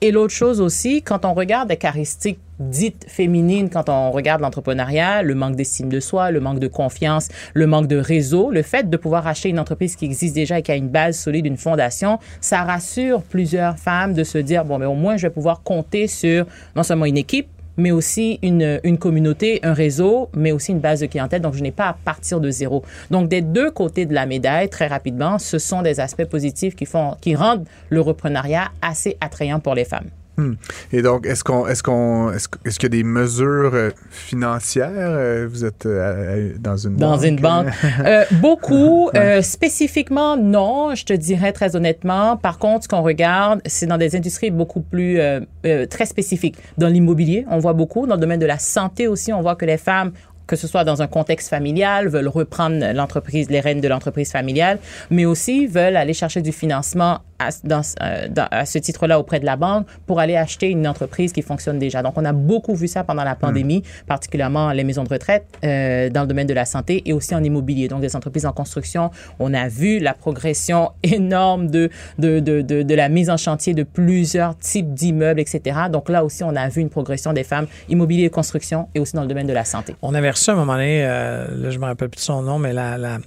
Et 0.00 0.10
l'autre 0.10 0.34
chose 0.34 0.60
aussi, 0.60 1.02
quand 1.02 1.24
on 1.24 1.34
regarde 1.34 1.68
des 1.68 1.76
caractéristiques 1.76 2.38
dites 2.60 3.06
féminines, 3.08 3.70
quand 3.70 3.88
on 3.88 4.10
regarde 4.10 4.42
l'entrepreneuriat, 4.42 5.22
le 5.22 5.34
manque 5.34 5.56
d'estime 5.56 5.88
de 5.88 5.98
soi, 5.98 6.30
le 6.30 6.40
manque 6.40 6.58
de 6.58 6.68
confiance, 6.68 7.28
le 7.54 7.66
manque 7.66 7.86
de 7.86 7.96
réseau, 7.96 8.50
le 8.50 8.62
fait 8.62 8.88
de 8.88 8.96
pouvoir 8.96 9.26
acheter 9.26 9.48
une 9.48 9.58
entreprise 9.58 9.96
qui 9.96 10.04
existe 10.04 10.34
déjà 10.34 10.58
et 10.58 10.62
qui 10.62 10.70
a 10.70 10.76
une 10.76 10.88
base 10.88 11.18
solide, 11.18 11.46
une 11.46 11.56
fondation, 11.56 12.18
ça 12.40 12.62
rassure 12.62 13.22
plusieurs 13.22 13.78
femmes 13.78 14.12
de 14.12 14.24
se 14.24 14.38
dire, 14.38 14.64
bon, 14.64 14.78
mais 14.78 14.86
au 14.86 14.94
moins, 14.94 15.16
je 15.16 15.26
vais 15.26 15.32
pouvoir 15.32 15.62
compter 15.62 16.06
sur 16.06 16.46
non 16.76 16.82
seulement 16.82 17.06
une 17.06 17.16
équipe, 17.16 17.48
mais 17.80 17.90
aussi 17.90 18.38
une, 18.42 18.80
une 18.84 18.98
communauté, 18.98 19.60
un 19.62 19.72
réseau, 19.72 20.28
mais 20.36 20.52
aussi 20.52 20.72
une 20.72 20.80
base 20.80 21.00
de 21.00 21.06
clientèle. 21.06 21.40
Donc, 21.40 21.54
je 21.54 21.62
n'ai 21.62 21.72
pas 21.72 21.88
à 21.88 21.96
partir 22.04 22.40
de 22.40 22.50
zéro. 22.50 22.84
Donc, 23.10 23.28
des 23.28 23.40
deux 23.40 23.70
côtés 23.70 24.06
de 24.06 24.14
la 24.14 24.26
médaille, 24.26 24.68
très 24.68 24.86
rapidement, 24.86 25.38
ce 25.38 25.58
sont 25.58 25.82
des 25.82 25.98
aspects 25.98 26.24
positifs 26.24 26.76
qui, 26.76 26.86
font, 26.86 27.16
qui 27.20 27.34
rendent 27.34 27.66
le 27.88 28.00
reprenariat 28.00 28.70
assez 28.82 29.16
attrayant 29.20 29.60
pour 29.60 29.74
les 29.74 29.84
femmes. 29.84 30.10
Et 30.92 31.02
donc, 31.02 31.26
est-ce 31.26 31.44
qu'on, 31.44 31.66
est-ce 31.66 31.82
qu'on, 31.82 32.32
est-ce, 32.32 32.48
est-ce 32.64 32.78
qu'il 32.78 32.92
y 32.92 32.98
a 32.98 33.02
des 33.02 33.04
mesures 33.04 33.72
euh, 33.74 33.90
financières? 34.10 34.90
Euh, 34.94 35.48
Vous 35.50 35.64
êtes 35.64 35.86
euh, 35.86 36.52
dans 36.58 36.76
une 36.76 36.96
Dans 36.96 37.16
banque? 37.16 37.24
une 37.24 37.36
banque. 37.40 37.66
Euh, 38.04 38.24
beaucoup. 38.32 39.10
Euh, 39.14 39.42
spécifiquement, 39.42 40.36
non, 40.36 40.94
je 40.94 41.04
te 41.04 41.12
dirais 41.12 41.52
très 41.52 41.76
honnêtement. 41.76 42.36
Par 42.36 42.58
contre, 42.58 42.84
ce 42.84 42.88
qu'on 42.88 43.02
regarde, 43.02 43.60
c'est 43.66 43.86
dans 43.86 43.98
des 43.98 44.16
industries 44.16 44.50
beaucoup 44.50 44.80
plus 44.80 45.18
très 45.90 46.06
spécifiques. 46.06 46.56
Dans 46.78 46.88
l'immobilier, 46.88 47.44
on 47.50 47.58
voit 47.58 47.72
beaucoup. 47.74 48.06
Dans 48.06 48.14
le 48.14 48.20
domaine 48.20 48.40
de 48.40 48.46
la 48.46 48.58
santé 48.58 49.06
aussi, 49.06 49.32
on 49.32 49.42
voit 49.42 49.56
que 49.56 49.66
les 49.66 49.76
femmes 49.76 50.12
que 50.50 50.56
ce 50.56 50.66
soit 50.66 50.82
dans 50.82 51.00
un 51.00 51.06
contexte 51.06 51.48
familial, 51.48 52.08
veulent 52.08 52.26
reprendre 52.26 52.84
l'entreprise, 52.92 53.48
les 53.50 53.60
rênes 53.60 53.80
de 53.80 53.86
l'entreprise 53.86 54.32
familiale, 54.32 54.80
mais 55.08 55.24
aussi 55.24 55.68
veulent 55.68 55.94
aller 55.94 56.12
chercher 56.12 56.42
du 56.42 56.50
financement 56.50 57.20
à, 57.40 57.48
dans, 57.64 57.80
euh, 58.02 58.28
dans- 58.28 58.46
à 58.50 58.64
ce 58.66 58.78
titre-là 58.78 59.18
auprès 59.18 59.40
de 59.40 59.46
la 59.46 59.56
banque 59.56 59.86
pour 60.06 60.20
aller 60.20 60.36
acheter 60.36 60.68
une 60.68 60.86
entreprise 60.86 61.32
qui 61.32 61.42
fonctionne 61.42 61.78
déjà. 61.78 62.02
Donc, 62.02 62.12
on 62.16 62.24
a 62.24 62.32
beaucoup 62.32 62.74
vu 62.74 62.86
ça 62.86 63.02
pendant 63.02 63.24
la 63.24 63.34
pandémie, 63.34 63.82
particulièrement 64.06 64.70
les 64.72 64.84
maisons 64.84 65.04
de 65.04 65.08
retraite 65.08 65.46
euh, 65.64 66.10
dans 66.10 66.22
le 66.22 66.26
domaine 66.28 66.46
de 66.46 66.54
la 66.54 66.64
santé 66.66 67.02
et 67.06 67.12
aussi 67.12 67.34
en 67.34 67.42
immobilier. 67.42 67.88
Donc, 67.88 68.00
des 68.02 68.14
entreprises 68.14 68.46
en 68.46 68.52
construction. 68.52 69.10
On 69.38 69.54
a 69.54 69.66
vu 69.68 69.98
la 69.98 70.14
progression 70.14 70.90
énorme 71.02 71.68
de, 71.70 71.88
de, 72.18 72.40
de, 72.40 72.60
de, 72.60 72.82
de 72.82 72.94
la 72.94 73.08
mise 73.08 73.30
en 73.30 73.36
chantier 73.36 73.72
de 73.74 73.82
plusieurs 73.82 74.56
types 74.58 74.92
d'immeubles, 74.92 75.40
etc. 75.40 75.78
Donc, 75.90 76.08
là 76.10 76.24
aussi, 76.24 76.44
on 76.44 76.54
a 76.54 76.68
vu 76.68 76.80
une 76.82 76.90
progression 76.90 77.32
des 77.32 77.44
femmes 77.44 77.66
immobilier 77.88 78.24
et 78.24 78.30
construction 78.30 78.88
et 78.94 79.00
aussi 79.00 79.14
dans 79.16 79.22
le 79.22 79.28
domaine 79.28 79.46
de 79.46 79.52
la 79.52 79.64
santé. 79.64 79.96
On 80.02 80.14
avait 80.14 80.30
reçu 80.30 80.50
à 80.50 80.52
un 80.52 80.56
moment 80.56 80.74
donné, 80.74 81.04
euh, 81.04 81.46
là, 81.56 81.70
je 81.70 81.78
me 81.78 81.84
rappelle 81.86 82.08
plus 82.10 82.18
de 82.18 82.22
son 82.24 82.42
nom, 82.42 82.58
mais 82.58 82.72
la, 82.72 82.98
la- 82.98 83.18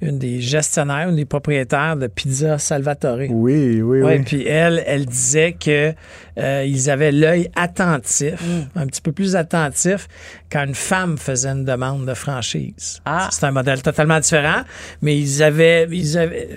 une 0.00 0.18
des 0.18 0.40
gestionnaires, 0.40 1.08
une 1.08 1.16
des 1.16 1.24
propriétaires 1.24 1.96
de 1.96 2.06
Pizza 2.08 2.58
Salvatore. 2.58 3.18
Oui, 3.30 3.30
oui, 3.30 3.80
oui. 3.82 4.02
Ouais, 4.02 4.18
puis 4.20 4.46
elle, 4.46 4.82
elle 4.86 5.06
disait 5.06 5.52
que 5.58 5.94
euh, 6.36 6.64
ils 6.66 6.90
avaient 6.90 7.12
l'œil 7.12 7.48
attentif, 7.56 8.34
Mm. 8.42 8.78
un 8.80 8.86
petit 8.86 9.00
peu 9.00 9.12
plus 9.12 9.36
attentif 9.36 10.08
quand 10.50 10.64
une 10.64 10.74
femme 10.74 11.16
faisait 11.16 11.48
une 11.50 11.64
demande 11.64 12.06
de 12.06 12.14
franchise. 12.14 13.00
Ah. 13.04 13.28
C'est 13.32 13.44
un 13.46 13.50
modèle 13.52 13.82
totalement 13.82 14.18
différent, 14.20 14.62
mais 15.00 15.16
ils 15.18 15.42
avaient, 15.42 15.86
ils 15.90 16.18
avaient, 16.18 16.48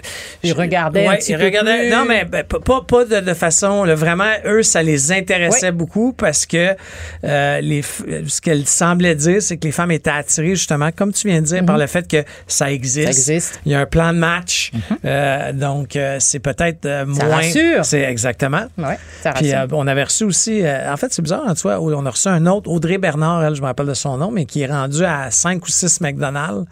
Ils 0.43 0.53
regardaient 0.53 1.05
un 1.05 1.09
Ouais, 1.11 1.17
petit 1.17 1.31
ils 1.33 1.37
peu 1.37 1.45
regardaient- 1.45 1.79
plus. 1.87 1.89
Non, 1.89 2.05
mais 2.07 2.25
ben, 2.25 2.43
pas- 2.43 2.81
pas, 2.81 3.05
de, 3.05 3.19
de 3.25 3.33
façon, 3.33 3.83
là, 3.83 3.95
vraiment, 3.95 4.31
eux, 4.45 4.63
ça 4.63 4.83
les 4.83 5.11
intéressait 5.11 5.71
beaucoup 5.71 6.11
parce 6.13 6.45
que 6.45 6.75
euh, 7.23 7.61
les, 7.61 7.81
ce 7.81 8.41
qu'elle 8.41 8.65
semblait 8.65 9.15
dire, 9.15 9.41
c'est 9.41 9.57
que 9.57 9.65
les 9.65 9.71
femmes 9.71 9.91
étaient 9.91 10.09
attirées 10.09 10.55
justement, 10.55 10.89
comme 10.91 11.13
tu 11.13 11.27
viens 11.27 11.41
de 11.41 11.45
dire, 11.45 11.65
par 11.65 11.77
le 11.77 11.87
fait 11.87 12.07
que 12.07 12.23
ça 12.47 12.71
existe. 12.71 12.97
Mm-hmm. 12.97 13.03
Ça 13.03 13.09
existe. 13.09 13.26
Il 13.65 13.71
y 13.71 13.75
a 13.75 13.79
un 13.79 13.85
plan 13.85 14.13
de 14.13 14.17
match, 14.19 14.71
euh, 15.05 15.53
donc 15.53 15.95
euh, 15.95 16.17
c'est 16.19 16.39
peut-être 16.39 16.85
euh, 16.85 17.05
moins. 17.05 17.35
rassure. 17.35 17.83
C'est 17.85 18.01
exactement. 18.01 18.63
Ouais, 18.77 18.97
ça 19.21 19.33
Puis 19.33 19.53
euh, 19.53 19.65
on 19.71 19.87
avait 19.87 20.03
reçu 20.03 20.23
aussi, 20.23 20.61
euh, 20.63 20.91
en 20.91 20.97
fait 20.97 21.11
c'est 21.13 21.21
bizarre, 21.21 21.43
hein, 21.47 21.53
tu 21.55 21.61
vois, 21.63 21.79
on 21.79 22.05
a 22.05 22.09
reçu 22.09 22.27
un 22.27 22.45
autre, 22.45 22.69
Audrey 22.69 22.97
Bernard, 22.97 23.43
elle, 23.43 23.55
je 23.55 23.61
me 23.61 23.67
rappelle 23.67 23.85
de 23.87 23.93
son 23.93 24.17
nom, 24.17 24.31
mais 24.31 24.45
qui 24.45 24.61
est 24.61 24.67
rendu 24.67 25.03
à 25.05 25.29
5 25.31 25.63
ou 25.65 25.69
6 25.69 26.01
McDonald's 26.01 26.65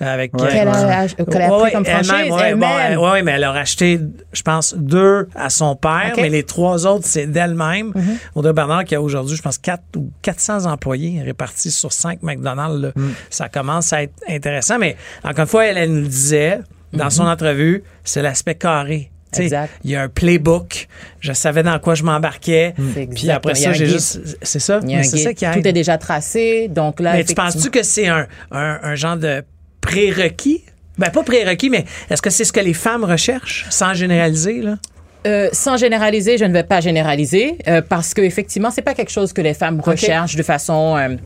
avec 0.00 0.32
Ouais. 0.34 0.48
Qu'elle 0.48 0.68
a, 0.68 0.72
Ouais, 0.72 1.68
a 1.68 1.70
comme 1.72 1.84
elle-même, 1.86 2.04
franchise, 2.04 2.32
ouais, 2.32 2.54
bon, 2.54 2.66
elle-même. 2.66 2.92
elle- 2.92 2.98
ouais, 2.98 3.22
mais 3.22 3.32
elle 3.32 3.44
a 3.44 3.52
racheté, 3.52 4.00
je 4.32 4.42
pense, 4.42 4.74
deux 4.76 5.28
à 5.34 5.50
son 5.50 5.76
père, 5.76 6.12
mais 6.16 6.28
les 6.28 6.42
trois 6.42 6.86
autres, 6.86 7.04
c'est 7.06 7.26
d'elle-même. 7.26 7.90
Mm-hmm. 7.90 8.16
Audrey 8.34 8.52
Bernard, 8.52 8.84
qui 8.84 8.94
a 8.94 9.02
aujourd'hui, 9.02 9.36
je 9.36 9.42
pense, 9.42 9.58
4 9.58 9.82
ou 9.96 10.10
400 10.22 10.66
employés 10.66 11.22
répartis 11.22 11.70
sur 11.70 11.92
5 11.92 12.22
McDonald's, 12.22 12.80
là. 12.82 12.88
Mm. 12.96 13.10
ça 13.30 13.48
commence 13.48 13.92
à 13.92 14.02
être 14.04 14.12
intéressant. 14.28 14.78
Mais 14.78 14.96
encore 15.24 15.40
une 15.42 15.46
fois, 15.46 15.66
elle, 15.66 15.76
elle 15.78 15.92
nous 15.92 16.01
le 16.02 16.08
disait 16.08 16.60
dans 16.92 17.10
son 17.10 17.24
entrevue, 17.24 17.82
c'est 18.04 18.22
l'aspect 18.22 18.54
carré. 18.54 19.10
Il 19.38 19.90
y 19.90 19.96
a 19.96 20.02
un 20.02 20.08
playbook. 20.08 20.88
Je 21.20 21.32
savais 21.32 21.62
dans 21.62 21.78
quoi 21.78 21.94
je 21.94 22.02
m'embarquais. 22.02 22.74
Puis 23.14 23.30
après 23.30 23.54
ça, 23.54 23.72
j'ai 23.72 23.86
juste. 23.86 24.20
C'est 24.42 24.58
ça. 24.58 24.80
C'est 25.02 25.34
qui 25.34 25.46
Tout 25.46 25.66
est 25.66 25.72
déjà 25.72 25.98
tracé. 25.98 26.68
Donc 26.68 27.00
là, 27.00 27.14
Mais 27.14 27.24
tu 27.24 27.34
penses-tu 27.34 27.70
que 27.70 27.82
c'est 27.82 28.08
un, 28.08 28.26
un, 28.50 28.80
un 28.82 28.94
genre 28.94 29.16
de 29.16 29.42
prérequis? 29.80 30.64
Ben, 30.98 31.10
pas 31.10 31.22
prérequis, 31.22 31.70
mais 31.70 31.86
est-ce 32.10 32.20
que 32.20 32.28
c'est 32.28 32.44
ce 32.44 32.52
que 32.52 32.60
les 32.60 32.74
femmes 32.74 33.04
recherchent, 33.04 33.66
sans 33.70 33.94
généraliser, 33.94 34.60
là? 34.60 34.76
Euh, 35.26 35.48
sans 35.52 35.76
généraliser, 35.76 36.36
je 36.36 36.44
ne 36.44 36.52
vais 36.52 36.64
pas 36.64 36.80
généraliser 36.80 37.56
euh, 37.68 37.80
parce 37.80 38.12
que 38.12 38.20
effectivement, 38.20 38.70
c'est 38.70 38.82
pas 38.82 38.92
quelque 38.92 39.10
chose 39.10 39.32
que 39.32 39.40
les 39.40 39.54
femmes 39.54 39.80
recherchent 39.80 40.34
de 40.36 40.42
façon 40.42 41.16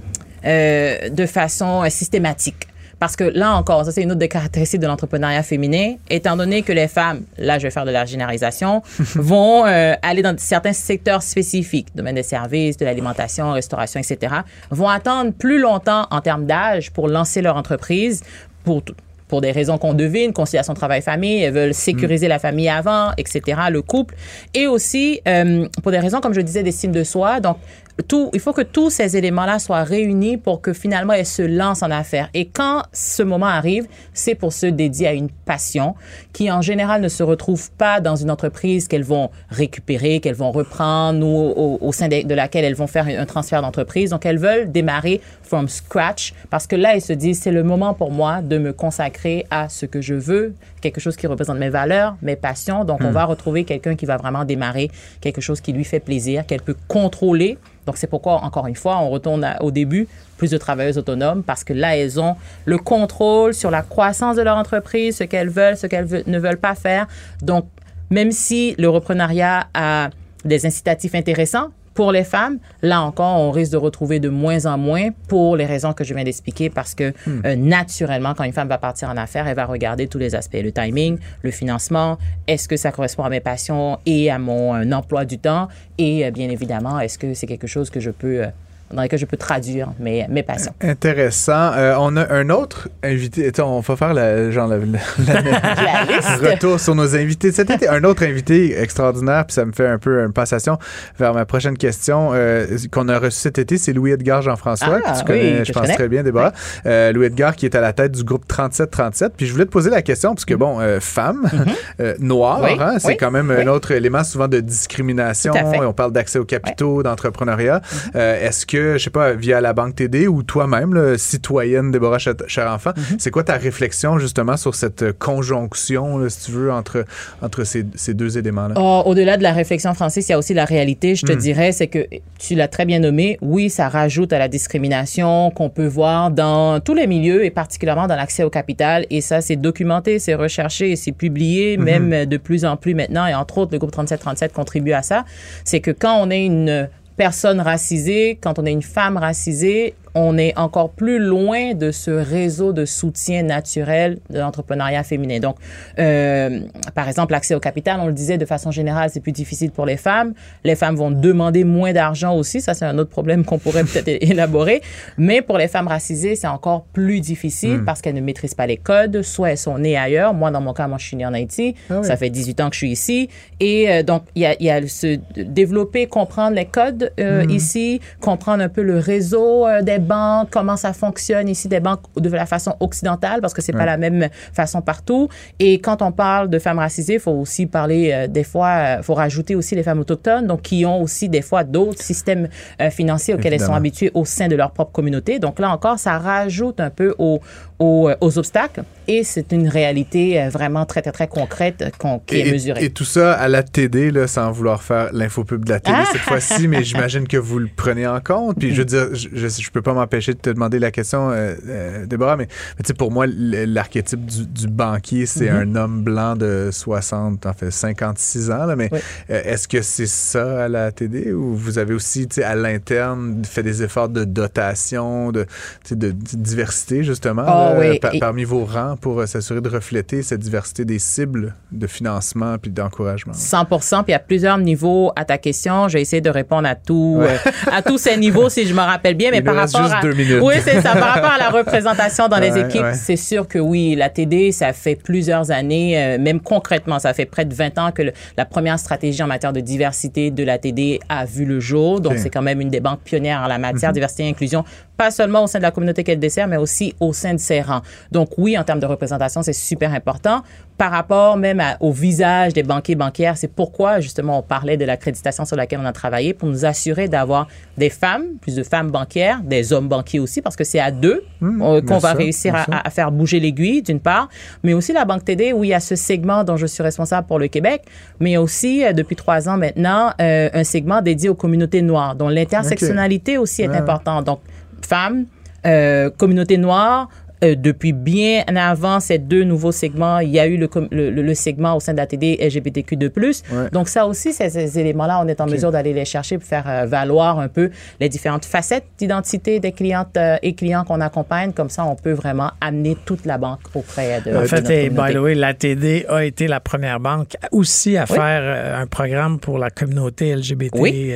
euh, 0.44 1.08
de 1.08 1.26
façon 1.26 1.82
systématique. 1.88 2.68
Parce 2.98 3.14
que 3.14 3.24
là 3.24 3.54
encore, 3.54 3.84
ça 3.84 3.92
c'est 3.92 4.02
une 4.02 4.10
autre 4.10 4.20
des 4.20 4.28
caractéristiques 4.28 4.80
de 4.80 4.86
l'entrepreneuriat 4.86 5.42
féminin, 5.42 5.96
étant 6.08 6.36
donné 6.36 6.62
que 6.62 6.72
les 6.72 6.88
femmes, 6.88 7.22
là 7.36 7.58
je 7.58 7.64
vais 7.64 7.70
faire 7.70 7.84
de 7.84 7.90
la 7.90 8.06
généralisation, 8.06 8.82
vont 9.14 9.66
euh, 9.66 9.94
aller 10.02 10.22
dans 10.22 10.36
certains 10.38 10.72
secteurs 10.72 11.22
spécifiques, 11.22 11.88
domaine 11.94 12.14
des 12.14 12.22
services, 12.22 12.76
de 12.76 12.84
l'alimentation, 12.84 13.52
restauration, 13.52 14.00
etc., 14.00 14.36
vont 14.70 14.88
attendre 14.88 15.32
plus 15.32 15.58
longtemps 15.58 16.06
en 16.10 16.20
termes 16.20 16.46
d'âge 16.46 16.90
pour 16.90 17.08
lancer 17.08 17.42
leur 17.42 17.56
entreprise, 17.56 18.22
pour 18.64 18.82
pour 19.28 19.40
des 19.40 19.50
raisons 19.50 19.78
qu'on 19.78 19.94
devine, 19.94 20.32
conciliation 20.32 20.74
travail-famille, 20.74 21.42
elles 21.42 21.52
veulent 21.52 21.74
sécuriser 21.74 22.28
la 22.28 22.38
famille 22.38 22.68
avant, 22.68 23.10
etc., 23.16 23.60
le 23.70 23.82
couple, 23.82 24.14
et 24.54 24.66
aussi 24.66 25.20
euh, 25.26 25.66
pour 25.82 25.92
des 25.92 25.98
raisons, 25.98 26.20
comme 26.20 26.34
je 26.34 26.40
disais, 26.40 26.62
d'estime 26.62 26.92
de 26.92 27.04
soi. 27.04 27.40
Donc, 27.40 27.56
tout, 28.02 28.30
il 28.34 28.40
faut 28.40 28.52
que 28.52 28.62
tous 28.62 28.90
ces 28.90 29.16
éléments-là 29.16 29.58
soient 29.58 29.82
réunis 29.82 30.36
pour 30.36 30.60
que 30.60 30.72
finalement 30.72 31.14
elles 31.14 31.26
se 31.26 31.42
lancent 31.42 31.82
en 31.82 31.90
affaires. 31.90 32.28
Et 32.34 32.46
quand 32.46 32.82
ce 32.92 33.22
moment 33.22 33.46
arrive, 33.46 33.86
c'est 34.12 34.34
pour 34.34 34.52
se 34.52 34.66
dédier 34.66 35.06
à 35.06 35.12
une 35.12 35.30
passion 35.30 35.94
qui 36.32 36.50
en 36.50 36.60
général 36.60 37.00
ne 37.00 37.08
se 37.08 37.22
retrouve 37.22 37.70
pas 37.72 38.00
dans 38.00 38.16
une 38.16 38.30
entreprise 38.30 38.86
qu'elles 38.86 39.04
vont 39.04 39.30
récupérer, 39.48 40.20
qu'elles 40.20 40.34
vont 40.34 40.52
reprendre 40.52 41.26
ou 41.26 41.52
au, 41.56 41.78
au 41.80 41.92
sein 41.92 42.08
de, 42.08 42.26
de 42.26 42.34
laquelle 42.34 42.64
elles 42.64 42.74
vont 42.74 42.86
faire 42.86 43.06
un, 43.06 43.18
un 43.18 43.26
transfert 43.26 43.62
d'entreprise. 43.62 44.10
Donc 44.10 44.26
elles 44.26 44.38
veulent 44.38 44.70
démarrer 44.70 45.20
from 45.42 45.68
scratch 45.68 46.34
parce 46.50 46.66
que 46.66 46.76
là 46.76 46.94
elles 46.94 47.02
se 47.02 47.14
disent 47.14 47.40
c'est 47.40 47.50
le 47.50 47.62
moment 47.62 47.94
pour 47.94 48.10
moi 48.10 48.42
de 48.42 48.58
me 48.58 48.72
consacrer 48.72 49.46
à 49.50 49.68
ce 49.68 49.86
que 49.86 50.02
je 50.02 50.14
veux, 50.14 50.54
quelque 50.82 51.00
chose 51.00 51.16
qui 51.16 51.26
représente 51.26 51.58
mes 51.58 51.70
valeurs, 51.70 52.16
mes 52.20 52.36
passions. 52.36 52.84
Donc 52.84 53.00
on 53.02 53.10
va 53.10 53.24
retrouver 53.24 53.64
quelqu'un 53.64 53.96
qui 53.96 54.04
va 54.06 54.16
vraiment 54.16 54.44
démarrer 54.44 54.90
quelque 55.20 55.40
chose 55.40 55.60
qui 55.60 55.72
lui 55.72 55.84
fait 55.84 56.00
plaisir, 56.00 56.44
qu'elle 56.46 56.62
peut 56.62 56.76
contrôler. 56.88 57.58
Donc, 57.86 57.96
c'est 57.96 58.08
pourquoi, 58.08 58.42
encore 58.42 58.66
une 58.66 58.74
fois, 58.74 58.98
on 58.98 59.10
retourne 59.10 59.46
au 59.60 59.70
début, 59.70 60.08
plus 60.36 60.50
de 60.50 60.58
travailleuses 60.58 60.98
autonomes, 60.98 61.42
parce 61.42 61.64
que 61.64 61.72
là, 61.72 61.96
elles 61.96 62.20
ont 62.20 62.36
le 62.64 62.78
contrôle 62.78 63.54
sur 63.54 63.70
la 63.70 63.82
croissance 63.82 64.36
de 64.36 64.42
leur 64.42 64.56
entreprise, 64.56 65.16
ce 65.16 65.24
qu'elles 65.24 65.48
veulent, 65.48 65.76
ce 65.76 65.86
qu'elles 65.86 66.24
ne 66.26 66.38
veulent 66.38 66.58
pas 66.58 66.74
faire. 66.74 67.06
Donc, 67.42 67.66
même 68.10 68.32
si 68.32 68.74
le 68.78 68.88
reprenariat 68.88 69.68
a 69.74 70.10
des 70.44 70.66
incitatifs 70.66 71.14
intéressants 71.14 71.68
pour 71.96 72.12
les 72.12 72.24
femmes, 72.24 72.58
là 72.82 73.02
encore, 73.02 73.40
on 73.40 73.50
risque 73.50 73.72
de 73.72 73.78
retrouver 73.78 74.20
de 74.20 74.28
moins 74.28 74.66
en 74.66 74.78
moins 74.78 75.08
pour 75.28 75.56
les 75.56 75.64
raisons 75.64 75.94
que 75.94 76.04
je 76.04 76.14
viens 76.14 76.22
d'expliquer, 76.22 76.70
parce 76.70 76.94
que 76.94 77.12
euh, 77.26 77.56
naturellement, 77.56 78.34
quand 78.34 78.44
une 78.44 78.52
femme 78.52 78.68
va 78.68 78.78
partir 78.78 79.08
en 79.08 79.16
affaires, 79.16 79.48
elle 79.48 79.56
va 79.56 79.64
regarder 79.64 80.06
tous 80.06 80.18
les 80.18 80.34
aspects, 80.34 80.60
le 80.62 80.70
timing, 80.70 81.18
le 81.42 81.50
financement, 81.50 82.18
est-ce 82.46 82.68
que 82.68 82.76
ça 82.76 82.92
correspond 82.92 83.24
à 83.24 83.30
mes 83.30 83.40
passions 83.40 83.98
et 84.04 84.30
à 84.30 84.38
mon 84.38 84.74
euh, 84.74 84.92
emploi 84.92 85.24
du 85.24 85.38
temps, 85.38 85.68
et 85.96 86.24
euh, 86.24 86.30
bien 86.30 86.50
évidemment, 86.50 87.00
est-ce 87.00 87.18
que 87.18 87.32
c'est 87.32 87.46
quelque 87.46 87.66
chose 87.66 87.88
que 87.88 87.98
je 87.98 88.10
peux, 88.10 88.44
dans 88.92 89.02
lequel 89.02 89.18
je 89.18 89.24
peux 89.26 89.36
traduire 89.36 89.88
mes, 89.98 90.26
mes 90.28 90.42
passions. 90.42 90.72
Intéressant. 90.80 91.72
Euh, 91.74 91.94
on 91.98 92.16
a 92.16 92.32
un 92.32 92.50
autre 92.50 92.88
invité. 93.02 93.50
On 93.62 93.80
va 93.80 93.96
faire 93.96 94.14
la, 94.14 94.50
genre 94.50 94.68
la, 94.68 94.78
la- 94.78 94.84
La 95.26 96.04
liste. 96.04 96.28
retour 96.52 96.78
sur 96.80 96.94
nos 96.94 97.14
invités. 97.16 97.52
Cet 97.52 97.70
été, 97.70 97.88
un 97.88 98.04
autre 98.04 98.22
invité 98.24 98.78
extraordinaire, 98.80 99.44
puis 99.46 99.54
ça 99.54 99.64
me 99.64 99.72
fait 99.72 99.86
un 99.86 99.98
peu 99.98 100.20
une 100.24 100.32
passation 100.32 100.78
vers 101.18 101.34
ma 101.34 101.44
prochaine 101.44 101.76
question 101.76 102.30
euh, 102.32 102.66
qu'on 102.90 103.08
a 103.08 103.18
reçue 103.18 103.40
cet 103.40 103.58
été, 103.58 103.76
c'est 103.78 103.92
Louis-Edgar 103.92 104.42
Jean-François, 104.42 104.98
Ah, 105.04 105.12
que 105.12 105.18
tu 105.18 105.24
connais, 105.24 105.52
oui, 105.52 105.58
que 105.58 105.64
je 105.64 105.72
pense 105.72 105.82
connais. 105.82 105.94
très 105.94 106.08
bien, 106.08 106.22
Déborah. 106.22 106.52
Euh, 106.86 107.12
Louis-Edgar 107.12 107.56
qui 107.56 107.66
est 107.66 107.74
à 107.74 107.80
la 107.80 107.92
tête 107.92 108.12
du 108.12 108.24
groupe 108.24 108.46
3737. 108.48 109.32
Puis 109.36 109.46
je 109.46 109.52
voulais 109.52 109.66
te 109.66 109.70
poser 109.70 109.90
la 109.90 110.02
question, 110.02 110.34
parce 110.34 110.44
que 110.44 110.54
bon, 110.54 110.80
euh, 110.80 111.00
femme, 111.00 111.48
noire, 112.18 112.46
Mm-hmm. 112.56 112.64
Oui, 112.66 112.76
hein, 112.80 112.94
c'est 112.98 113.08
oui, 113.08 113.16
quand 113.16 113.30
même 113.30 113.50
oui. 113.50 113.62
un 113.62 113.66
autre 113.66 113.90
élément 113.90 114.22
souvent 114.24 114.48
de 114.48 114.60
discrimination. 114.60 115.52
Et 115.54 115.78
on 115.80 115.92
parle 115.92 116.12
d'accès 116.12 116.38
aux 116.38 116.44
capitaux, 116.44 117.02
d'entrepreneuriat. 117.02 117.80
Euh, 118.14 118.46
Est-ce 118.46 118.64
que, 118.66 118.75
je 118.76 118.98
sais 118.98 119.10
pas, 119.10 119.32
via 119.34 119.60
la 119.60 119.72
Banque 119.72 119.94
TD 119.96 120.26
ou 120.28 120.42
toi-même, 120.42 121.16
citoyenne 121.18 121.90
Déborah 121.90 122.18
Cher- 122.18 122.34
Cher-Enfant, 122.46 122.90
Mm-hmm. 122.96 123.16
c'est 123.18 123.30
quoi 123.30 123.42
ta 123.44 123.54
réflexion 123.56 124.18
justement 124.18 124.56
sur 124.56 124.74
cette 124.74 125.12
conjonction, 125.18 126.18
là, 126.18 126.28
si 126.28 126.46
tu 126.46 126.52
veux, 126.52 126.72
entre, 126.72 127.04
entre 127.42 127.64
ces, 127.64 127.84
ces 127.94 128.14
deux 128.14 128.38
éléments-là? 128.38 128.74
Oh, 128.78 129.02
Au-delà 129.06 129.36
de 129.36 129.42
la 129.42 129.52
réflexion 129.52 129.92
française, 129.94 130.26
il 130.28 130.32
y 130.32 130.34
a 130.34 130.38
aussi 130.38 130.54
la 130.54 130.64
réalité, 130.64 131.14
je 131.14 131.26
te 131.26 131.32
Hmm. 131.32 131.36
dirais, 131.36 131.72
c'est 131.72 131.86
que 131.88 132.06
tu 132.38 132.54
l'as 132.54 132.68
très 132.68 132.84
bien 132.84 132.98
nommé, 133.00 133.38
oui, 133.42 133.70
ça 133.70 133.88
rajoute 133.88 134.32
à 134.32 134.38
la 134.38 134.48
discrimination 134.48 135.50
qu'on 135.50 135.68
peut 135.70 135.86
voir 135.86 136.30
dans 136.30 136.80
tous 136.80 136.94
les 136.94 137.06
milieux 137.06 137.44
et 137.44 137.50
particulièrement 137.50 138.06
dans 138.06 138.16
l'accès 138.16 138.42
au 138.44 138.50
capital. 138.50 139.06
Et 139.10 139.20
ça, 139.20 139.40
c'est 139.40 139.56
documenté, 139.56 140.18
c'est 140.18 140.34
recherché, 140.34 140.96
c'est 140.96 141.10
Hmm. 141.12 141.14
publié, 141.14 141.76
même 141.76 142.12
euh, 142.12 142.24
de 142.26 142.36
plus 142.36 142.64
en 142.64 142.76
plus 142.76 142.94
maintenant. 142.94 143.26
Et 143.26 143.34
entre 143.34 143.58
autres, 143.58 143.72
le 143.72 143.78
groupe 143.78 143.90
3737 143.92 144.52
contribue 144.52 144.92
à 144.92 145.02
ça. 145.02 145.24
C'est 145.64 145.80
que 145.80 145.90
quand 145.90 146.16
on 146.20 146.30
est 146.30 146.44
une 146.44 146.88
personne 147.16 147.60
racisée, 147.60 148.38
quand 148.40 148.58
on 148.58 148.66
est 148.66 148.72
une 148.72 148.82
femme 148.82 149.16
racisée, 149.16 149.94
on 150.16 150.38
est 150.38 150.58
encore 150.58 150.90
plus 150.90 151.18
loin 151.18 151.74
de 151.74 151.90
ce 151.90 152.10
réseau 152.10 152.72
de 152.72 152.86
soutien 152.86 153.42
naturel 153.42 154.18
de 154.30 154.38
l'entrepreneuriat 154.38 155.02
féminin. 155.02 155.40
Donc, 155.40 155.56
euh, 155.98 156.60
par 156.94 157.06
exemple, 157.06 157.32
l'accès 157.32 157.54
au 157.54 157.60
capital, 157.60 158.00
on 158.00 158.06
le 158.06 158.14
disait 158.14 158.38
de 158.38 158.46
façon 158.46 158.70
générale, 158.70 159.10
c'est 159.12 159.20
plus 159.20 159.32
difficile 159.32 159.70
pour 159.70 159.84
les 159.84 159.98
femmes. 159.98 160.32
Les 160.64 160.74
femmes 160.74 160.96
vont 160.96 161.10
demander 161.10 161.64
moins 161.64 161.92
d'argent 161.92 162.34
aussi. 162.34 162.62
Ça, 162.62 162.72
c'est 162.72 162.86
un 162.86 162.96
autre 162.96 163.10
problème 163.10 163.44
qu'on 163.44 163.58
pourrait 163.58 163.84
peut-être 163.92 164.08
élaborer. 164.08 164.80
Mais 165.18 165.42
pour 165.42 165.58
les 165.58 165.68
femmes 165.68 165.86
racisées, 165.86 166.34
c'est 166.34 166.46
encore 166.46 166.84
plus 166.94 167.20
difficile 167.20 167.82
parce 167.84 168.00
qu'elles 168.00 168.14
ne 168.14 168.22
maîtrisent 168.22 168.54
pas 168.54 168.66
les 168.66 168.78
codes. 168.78 169.20
Soit 169.20 169.50
elles 169.50 169.58
sont 169.58 169.76
nées 169.76 169.98
ailleurs. 169.98 170.32
Moi, 170.32 170.50
dans 170.50 170.62
mon 170.62 170.72
cas, 170.72 170.88
moi, 170.88 170.96
je 170.96 171.06
suis 171.08 171.16
née 171.18 171.26
en 171.26 171.34
Haïti. 171.34 171.74
Ah 171.90 172.00
oui. 172.00 172.06
Ça 172.06 172.16
fait 172.16 172.30
18 172.30 172.60
ans 172.62 172.70
que 172.70 172.74
je 172.74 172.78
suis 172.78 172.90
ici. 172.90 173.28
Et 173.60 173.90
euh, 173.90 174.02
donc, 174.02 174.22
il 174.34 174.40
y 174.42 174.46
a, 174.46 174.54
il 174.58 174.64
y 174.64 174.70
a 174.70 174.86
se 174.88 175.18
développer, 175.36 176.06
comprendre 176.06 176.56
les 176.56 176.64
codes 176.64 177.12
euh, 177.20 177.44
ici, 177.50 178.00
comprendre 178.22 178.62
un 178.62 178.70
peu 178.70 178.82
le 178.82 178.98
réseau 178.98 179.66
des 179.82 179.98
banques, 180.06 180.48
comment 180.50 180.76
ça 180.76 180.92
fonctionne 180.92 181.48
ici 181.48 181.68
des 181.68 181.80
banques 181.80 182.02
de 182.16 182.28
la 182.30 182.46
façon 182.46 182.74
occidentale, 182.80 183.40
parce 183.40 183.54
que 183.54 183.62
c'est 183.62 183.72
pas 183.72 183.86
la 183.86 183.96
même 183.96 184.28
façon 184.52 184.80
partout. 184.80 185.28
Et 185.58 185.80
quand 185.80 186.02
on 186.02 186.12
parle 186.12 186.48
de 186.48 186.58
femmes 186.58 186.78
racisées, 186.78 187.14
il 187.14 187.20
faut 187.20 187.32
aussi 187.32 187.66
parler 187.66 188.12
euh, 188.12 188.26
des 188.26 188.44
fois, 188.44 188.96
il 188.98 189.02
faut 189.02 189.14
rajouter 189.14 189.54
aussi 189.54 189.74
les 189.74 189.82
femmes 189.82 190.00
autochtones, 190.00 190.46
donc 190.46 190.62
qui 190.62 190.86
ont 190.86 191.02
aussi 191.02 191.28
des 191.28 191.42
fois 191.42 191.64
d'autres 191.64 192.02
systèmes 192.02 192.48
euh, 192.80 192.90
financiers 192.90 193.34
auxquels 193.34 193.52
elles 193.52 193.60
sont 193.60 193.74
habituées 193.74 194.10
au 194.14 194.24
sein 194.24 194.48
de 194.48 194.56
leur 194.56 194.70
propre 194.70 194.92
communauté. 194.92 195.38
Donc 195.38 195.58
là 195.58 195.70
encore, 195.70 195.98
ça 195.98 196.18
rajoute 196.18 196.80
un 196.80 196.90
peu 196.90 197.14
au, 197.18 197.40
aux, 197.78 198.10
aux, 198.20 198.38
obstacles 198.38 198.82
et 199.08 199.24
c'est 199.24 199.52
une 199.52 199.68
réalité 199.68 200.40
euh, 200.40 200.48
vraiment 200.48 200.84
très, 200.84 201.02
très, 201.02 201.12
très 201.12 201.28
concrète 201.28 201.82
euh, 201.82 202.18
qui 202.26 202.40
est 202.40 202.50
mesurée. 202.50 202.84
Et, 202.84 202.90
tout 202.90 203.04
ça 203.04 203.34
à 203.34 203.48
la 203.48 203.62
TD, 203.62 204.10
là, 204.10 204.26
sans 204.26 204.50
vouloir 204.50 204.82
faire 204.82 205.10
l'infopub 205.12 205.64
de 205.64 205.70
la 205.70 205.80
télé 205.80 205.98
cette 206.10 206.22
ah! 206.24 206.28
fois-ci, 206.28 206.68
mais 206.68 206.82
j'imagine 206.82 207.28
que 207.28 207.36
vous 207.36 207.58
le 207.58 207.68
prenez 207.74 208.06
en 208.06 208.20
compte. 208.20 208.58
Puis 208.58 208.72
je 208.72 208.78
veux 208.78 208.84
dire, 208.84 209.08
je, 209.12 209.28
je, 209.32 209.70
peux 209.70 209.82
pas 209.82 209.92
m'empêcher 209.92 210.32
de 210.32 210.38
te 210.38 210.50
demander 210.50 210.78
la 210.78 210.90
question, 210.90 211.30
euh, 211.30 211.54
euh 211.68 212.06
Déborah, 212.06 212.36
mais, 212.36 212.48
mais 212.78 212.82
tu 212.82 212.88
sais, 212.88 212.94
pour 212.94 213.10
moi, 213.10 213.26
l'archétype 213.28 214.24
du, 214.24 214.46
du, 214.46 214.68
banquier, 214.68 215.26
c'est 215.26 215.46
mm-hmm. 215.46 215.72
un 215.72 215.76
homme 215.76 216.02
blanc 216.02 216.36
de 216.36 216.70
60, 216.72 217.46
en 217.46 217.52
fait 217.52 217.70
56 217.70 218.50
ans, 218.50 218.66
là, 218.66 218.76
mais 218.76 218.90
est-ce 219.28 219.68
que 219.68 219.82
c'est 219.82 220.06
ça 220.06 220.64
à 220.64 220.68
la 220.68 220.92
TD 220.92 221.32
ou 221.32 221.54
vous 221.54 221.78
avez 221.78 221.94
aussi, 221.94 222.26
tu 222.28 222.36
sais, 222.36 222.42
à 222.42 222.54
l'interne, 222.54 223.42
fait 223.44 223.62
des 223.62 223.82
efforts 223.82 224.08
de 224.08 224.24
dotation, 224.24 225.32
de, 225.32 225.46
de, 225.90 225.94
de 225.94 226.10
diversité, 226.12 227.04
justement? 227.04 227.44
Oh, 227.46 227.78
oui. 227.78 228.00
parmi 228.20 228.44
vos 228.44 228.64
rangs 228.64 228.95
pour 228.96 229.20
euh, 229.20 229.26
s'assurer 229.26 229.60
de 229.60 229.68
refléter 229.68 230.22
cette 230.22 230.40
diversité 230.40 230.84
des 230.84 230.98
cibles 230.98 231.54
de 231.72 231.86
financement 231.86 232.56
puis 232.58 232.70
d'encouragement. 232.70 233.32
100 233.32 233.64
Puis 233.66 234.04
il 234.08 234.10
y 234.10 234.14
a 234.14 234.18
plusieurs 234.18 234.58
niveaux 234.58 235.12
à 235.16 235.24
ta 235.24 235.38
question. 235.38 235.88
J'ai 235.88 236.00
essayé 236.00 236.20
de 236.20 236.30
répondre 236.30 236.68
à 236.68 236.74
tout, 236.74 237.18
euh, 237.20 237.36
à 237.70 237.82
tous 237.82 237.98
ces 237.98 238.16
niveaux 238.16 238.48
si 238.48 238.66
je 238.66 238.74
me 238.74 238.80
rappelle 238.80 239.14
bien, 239.14 239.30
mais 239.30 239.42
par 239.42 239.54
rapport 239.54 239.92
à 239.92 240.00
oui, 240.42 240.54
c'est 240.62 240.80
ça. 240.80 240.94
Par 240.94 241.14
rapport 241.14 241.32
à 241.32 241.38
la 241.38 241.50
représentation 241.50 242.28
dans 242.28 242.38
les 242.40 242.58
équipes, 242.58 242.92
c'est 242.94 243.16
sûr 243.16 243.46
que 243.46 243.58
oui, 243.58 243.94
la 243.94 244.08
TD, 244.08 244.52
ça 244.52 244.72
fait 244.72 244.96
plusieurs 244.96 245.50
années, 245.50 245.98
euh, 245.98 246.18
même 246.18 246.40
concrètement, 246.40 246.98
ça 246.98 247.12
fait 247.14 247.26
près 247.26 247.44
de 247.44 247.54
20 247.54 247.78
ans 247.78 247.92
que 247.92 248.02
la 248.36 248.44
première 248.44 248.78
stratégie 248.78 249.22
en 249.22 249.26
matière 249.26 249.52
de 249.52 249.60
diversité 249.60 250.30
de 250.30 250.42
la 250.42 250.58
TD 250.58 251.00
a 251.08 251.24
vu 251.24 251.44
le 251.44 251.60
jour. 251.60 252.00
Donc 252.00 252.18
c'est 252.18 252.30
quand 252.30 252.42
même 252.42 252.60
une 252.60 252.70
des 252.70 252.80
banques 252.80 253.00
pionnières 253.02 253.40
en 253.40 253.46
la 253.46 253.58
matière, 253.58 253.90
mm-hmm. 253.90 253.94
diversité 253.94 254.24
et 254.24 254.28
inclusion, 254.28 254.64
pas 254.96 255.10
seulement 255.10 255.44
au 255.44 255.46
sein 255.46 255.58
de 255.58 255.62
la 255.62 255.70
communauté 255.70 256.04
qu'elle 256.04 256.18
dessert, 256.18 256.48
mais 256.48 256.56
aussi 256.56 256.94
au 257.00 257.12
sein 257.12 257.34
de 257.34 257.40
ses 257.40 257.60
rangs. 257.60 257.82
Donc 258.12 258.30
oui, 258.38 258.56
en 258.56 258.64
termes 258.64 258.80
de 258.80 258.86
représentation, 258.86 259.42
c'est 259.42 259.52
super 259.52 259.92
important. 259.92 260.42
Par 260.78 260.90
rapport 260.90 261.36
même 261.36 261.62
au 261.80 261.90
visage 261.90 262.52
des 262.52 262.62
banquiers 262.62 262.96
banquières, 262.96 263.36
c'est 263.36 263.48
pourquoi 263.48 264.00
justement 264.00 264.38
on 264.38 264.42
parlait 264.42 264.76
de 264.76 264.84
l'accréditation 264.84 265.44
sur 265.44 265.56
laquelle 265.56 265.80
on 265.82 265.86
a 265.86 265.92
travaillé 265.92 266.34
pour 266.34 266.48
nous 266.48 266.64
assurer 266.64 267.08
d'avoir 267.08 267.48
des 267.78 267.88
femmes, 267.88 268.24
plus 268.40 268.54
de 268.54 268.62
femmes 268.62 268.90
banquières, 268.90 269.40
des 269.42 269.72
hommes 269.72 269.88
banquiers 269.88 270.20
aussi, 270.20 270.42
parce 270.42 270.56
que 270.56 270.64
c'est 270.64 270.80
à 270.80 270.90
deux 270.90 271.24
mmh, 271.40 271.62
euh, 271.62 271.80
qu'on 271.80 271.98
va 271.98 272.12
réussir 272.12 272.54
à, 272.54 272.90
faire 272.90 273.10
bouger 273.10 273.40
l'aiguille, 273.40 273.82
d'une 273.82 274.00
part, 274.00 274.28
mais 274.62 274.74
aussi 274.74 274.92
la 274.92 275.04
Banque 275.04 275.24
TD 275.24 275.52
où 275.52 275.64
il 275.64 275.70
y 275.70 275.74
a 275.74 275.80
ce 275.80 275.96
segment 275.96 276.44
dont 276.44 276.56
je 276.56 276.66
suis 276.66 276.82
responsable 276.82 277.26
pour 277.26 277.38
le 277.38 277.48
Québec, 277.48 277.82
mais 278.20 278.36
aussi 278.36 278.84
euh, 278.84 278.92
depuis 278.92 279.16
trois 279.16 279.48
ans 279.48 279.56
maintenant 279.56 280.12
euh, 280.20 280.50
un 280.52 280.64
segment 280.64 281.00
dédié 281.00 281.28
aux 281.28 281.34
communautés 281.34 281.82
noires, 281.82 282.14
dont 282.14 282.28
l'intersectionnalité 282.28 283.38
aussi 283.38 283.62
est 283.62 283.74
importante. 283.74 284.26
Donc 284.26 284.40
femmes, 284.82 285.26
euh, 285.64 286.10
communauté 286.10 286.58
noire, 286.58 287.08
euh, 287.44 287.54
depuis 287.54 287.92
bien 287.92 288.44
avant 288.56 289.00
ces 289.00 289.18
deux 289.18 289.44
nouveaux 289.44 289.72
segments, 289.72 290.20
il 290.20 290.30
y 290.30 290.40
a 290.40 290.46
eu 290.46 290.56
le, 290.56 290.68
le, 290.90 291.34
segment 291.34 291.76
au 291.76 291.80
sein 291.80 291.92
de 291.92 291.98
la 291.98 292.06
TD 292.06 292.38
LGBTQ2+. 292.40 293.70
Donc 293.72 293.88
ça 293.88 294.06
aussi, 294.06 294.32
ces, 294.32 294.78
éléments-là, 294.78 295.20
on 295.22 295.28
est 295.28 295.40
en 295.40 295.46
mesure 295.46 295.70
d'aller 295.70 295.92
les 295.92 296.04
chercher 296.04 296.38
pour 296.38 296.46
faire 296.46 296.64
euh, 296.66 296.86
valoir 296.86 297.38
un 297.38 297.48
peu 297.48 297.70
les 298.00 298.08
différentes 298.08 298.44
facettes 298.44 298.86
d'identité 298.98 299.60
des 299.60 299.72
clientes 299.72 300.16
euh, 300.16 300.36
et 300.42 300.54
clients 300.54 300.84
qu'on 300.84 301.00
accompagne. 301.00 301.52
Comme 301.52 301.68
ça, 301.68 301.84
on 301.84 301.94
peut 301.94 302.12
vraiment 302.12 302.52
amener 302.60 302.96
toute 303.04 303.26
la 303.26 303.38
banque 303.38 303.60
auprès 303.74 304.22
de 304.22 304.34
En 304.34 304.44
fait, 304.44 304.70
et 304.70 304.88
by 304.88 305.12
the 305.12 305.18
way, 305.18 305.34
la 305.34 305.52
TD 305.52 306.06
a 306.08 306.24
été 306.24 306.48
la 306.48 306.60
première 306.60 307.00
banque 307.00 307.36
aussi 307.52 307.96
à 307.96 308.06
faire 308.06 308.80
un 308.80 308.86
programme 308.86 309.38
pour 309.38 309.58
la 309.58 309.70
communauté 309.70 310.34
LGBT. 310.34 310.74
Oui. 310.78 311.12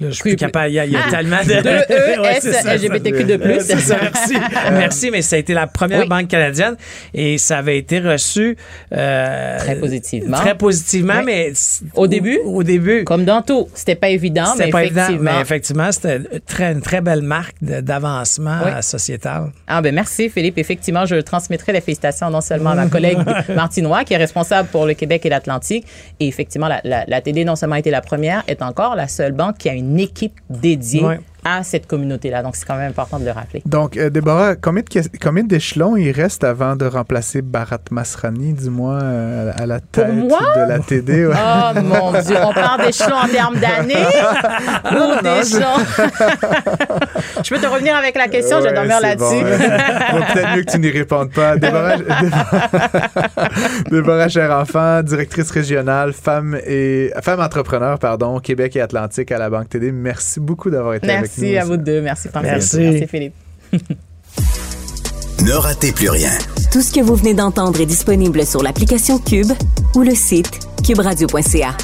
je 0.00 0.10
suis 0.10 0.22
plus 0.22 0.36
capable. 0.36 0.70
Il 0.70 0.74
y 0.74 0.96
a, 0.96 1.00
ah, 1.06 1.10
tellement 1.10 1.42
de... 1.42 1.52
E 1.52 2.24
S 2.24 2.46
LGBTQ2+. 2.66 3.38
merci. 4.02 4.34
merci, 4.72 5.10
mais 5.10 5.22
ça 5.22 5.36
a 5.36 5.38
été 5.38 5.54
la 5.54 5.61
la 5.62 5.66
première 5.66 6.06
banque 6.06 6.28
canadienne 6.28 6.76
et 7.14 7.38
ça 7.38 7.58
avait 7.58 7.78
été 7.78 8.00
reçu 8.00 8.56
euh, 8.92 9.58
très 9.58 9.76
positivement. 9.76 10.36
Très 10.36 10.56
positivement, 10.56 11.22
mais 11.24 11.52
au 11.94 12.06
début, 12.06 12.38
au, 12.44 12.62
début, 12.62 13.04
comme 13.04 13.24
dans 13.24 13.42
tout, 13.42 13.68
c'était 13.74 13.94
pas 13.94 14.08
évident, 14.08 14.54
mais 14.58 14.70
pas 14.70 14.84
effectivement, 14.84 15.08
évident, 15.08 15.22
mais 15.22 15.40
effectivement, 15.40 15.92
c'était 15.92 16.20
très, 16.46 16.72
une 16.72 16.82
très 16.82 17.00
belle 17.00 17.22
marque 17.22 17.56
d'avancement 17.60 18.60
sociétal. 18.80 19.52
Ah 19.66 19.80
ben 19.80 19.94
merci 19.94 20.28
Philippe. 20.28 20.58
Effectivement, 20.58 21.06
je 21.06 21.16
transmettrai 21.16 21.72
les 21.72 21.80
félicitations 21.80 22.30
non 22.30 22.40
seulement 22.40 22.70
à 22.70 22.74
ma 22.74 22.86
collègue 22.86 23.18
Martinois 23.54 24.04
qui 24.04 24.14
est 24.14 24.18
responsable 24.18 24.68
pour 24.68 24.86
le 24.86 24.94
Québec 24.94 25.24
et 25.26 25.28
l'Atlantique, 25.28 25.86
et 26.18 26.26
effectivement 26.26 26.68
la, 26.68 27.04
la, 27.06 27.20
TD 27.20 27.44
non 27.44 27.56
seulement 27.56 27.76
a 27.76 27.78
été 27.78 27.90
la 27.90 28.00
première, 28.00 28.42
est 28.48 28.62
encore 28.62 28.96
la 28.96 29.08
seule 29.08 29.32
banque 29.32 29.58
qui 29.58 29.68
a 29.68 29.74
une 29.74 29.98
équipe 30.00 30.40
dédiée 30.50 31.04
à 31.44 31.62
cette 31.62 31.86
communauté-là. 31.86 32.42
Donc, 32.42 32.56
c'est 32.56 32.66
quand 32.66 32.76
même 32.76 32.90
important 32.90 33.18
de 33.18 33.24
le 33.24 33.32
rappeler. 33.32 33.62
Donc, 33.66 33.96
euh, 33.96 34.10
Déborah, 34.10 34.54
combien, 34.56 34.82
combien 35.20 35.44
d'échelons 35.44 35.96
il 35.96 36.12
reste 36.12 36.44
avant 36.44 36.76
de 36.76 36.86
remplacer 36.86 37.42
Barat 37.42 37.78
Masrani, 37.90 38.52
dis-moi, 38.52 38.98
euh, 39.02 39.52
à 39.56 39.66
la 39.66 39.80
tête 39.80 40.14
de 40.14 40.68
la 40.68 40.78
TD? 40.78 41.26
Oh 41.26 41.80
mon 41.80 42.12
Dieu, 42.20 42.36
on 42.42 42.52
parle 42.52 42.86
d'échelons 42.86 43.16
en 43.16 43.28
termes 43.28 43.58
d'années? 43.58 43.94
Ou 44.92 45.22
d'échelons? 45.22 45.78
Je... 47.44 47.54
peux 47.54 47.60
te 47.60 47.66
revenir 47.66 47.96
avec 47.96 48.16
la 48.16 48.28
question, 48.28 48.58
je 48.60 48.64
vais 48.64 48.72
dormir 48.72 49.00
là-dessus. 49.00 49.44
Peut-être 49.44 50.56
mieux 50.56 50.62
que 50.62 50.70
tu 50.70 50.78
n'y 50.78 50.90
répondes 50.90 51.32
pas. 51.32 51.56
Déborah, 51.56 51.96
Déborah, 51.96 52.70
Cher 54.28 54.50
Enfant, 54.50 55.02
directrice 55.02 55.50
régionale, 55.50 56.12
femme 56.12 56.58
et 56.66 57.10
femme 57.22 57.40
entrepreneur, 57.40 57.98
pardon, 57.98 58.38
Québec 58.40 58.76
et 58.76 58.80
Atlantique 58.80 59.32
à 59.32 59.38
la 59.38 59.50
Banque 59.50 59.68
TD. 59.68 59.92
Merci 59.92 60.40
beaucoup 60.40 60.70
d'avoir 60.70 60.94
été 60.94 61.10
avec 61.10 61.36
nous. 61.36 61.44
Merci 61.44 61.56
à 61.56 61.64
vous 61.64 61.76
deux. 61.76 62.00
Merci, 62.00 62.28
Merci. 62.42 62.78
Merci, 62.78 63.06
Philippe. 63.06 63.34
ne 65.44 65.52
ratez 65.52 65.92
plus 65.92 66.08
rien. 66.08 66.30
Tout 66.72 66.82
ce 66.82 66.92
que 66.92 67.00
vous 67.00 67.14
venez 67.16 67.34
d'entendre 67.34 67.80
est 67.80 67.86
disponible 67.86 68.46
sur 68.46 68.62
l'application 68.62 69.18
Cube 69.18 69.52
ou 69.94 70.02
le 70.02 70.14
site 70.14 70.60
cuberadio.ca. 70.86 71.76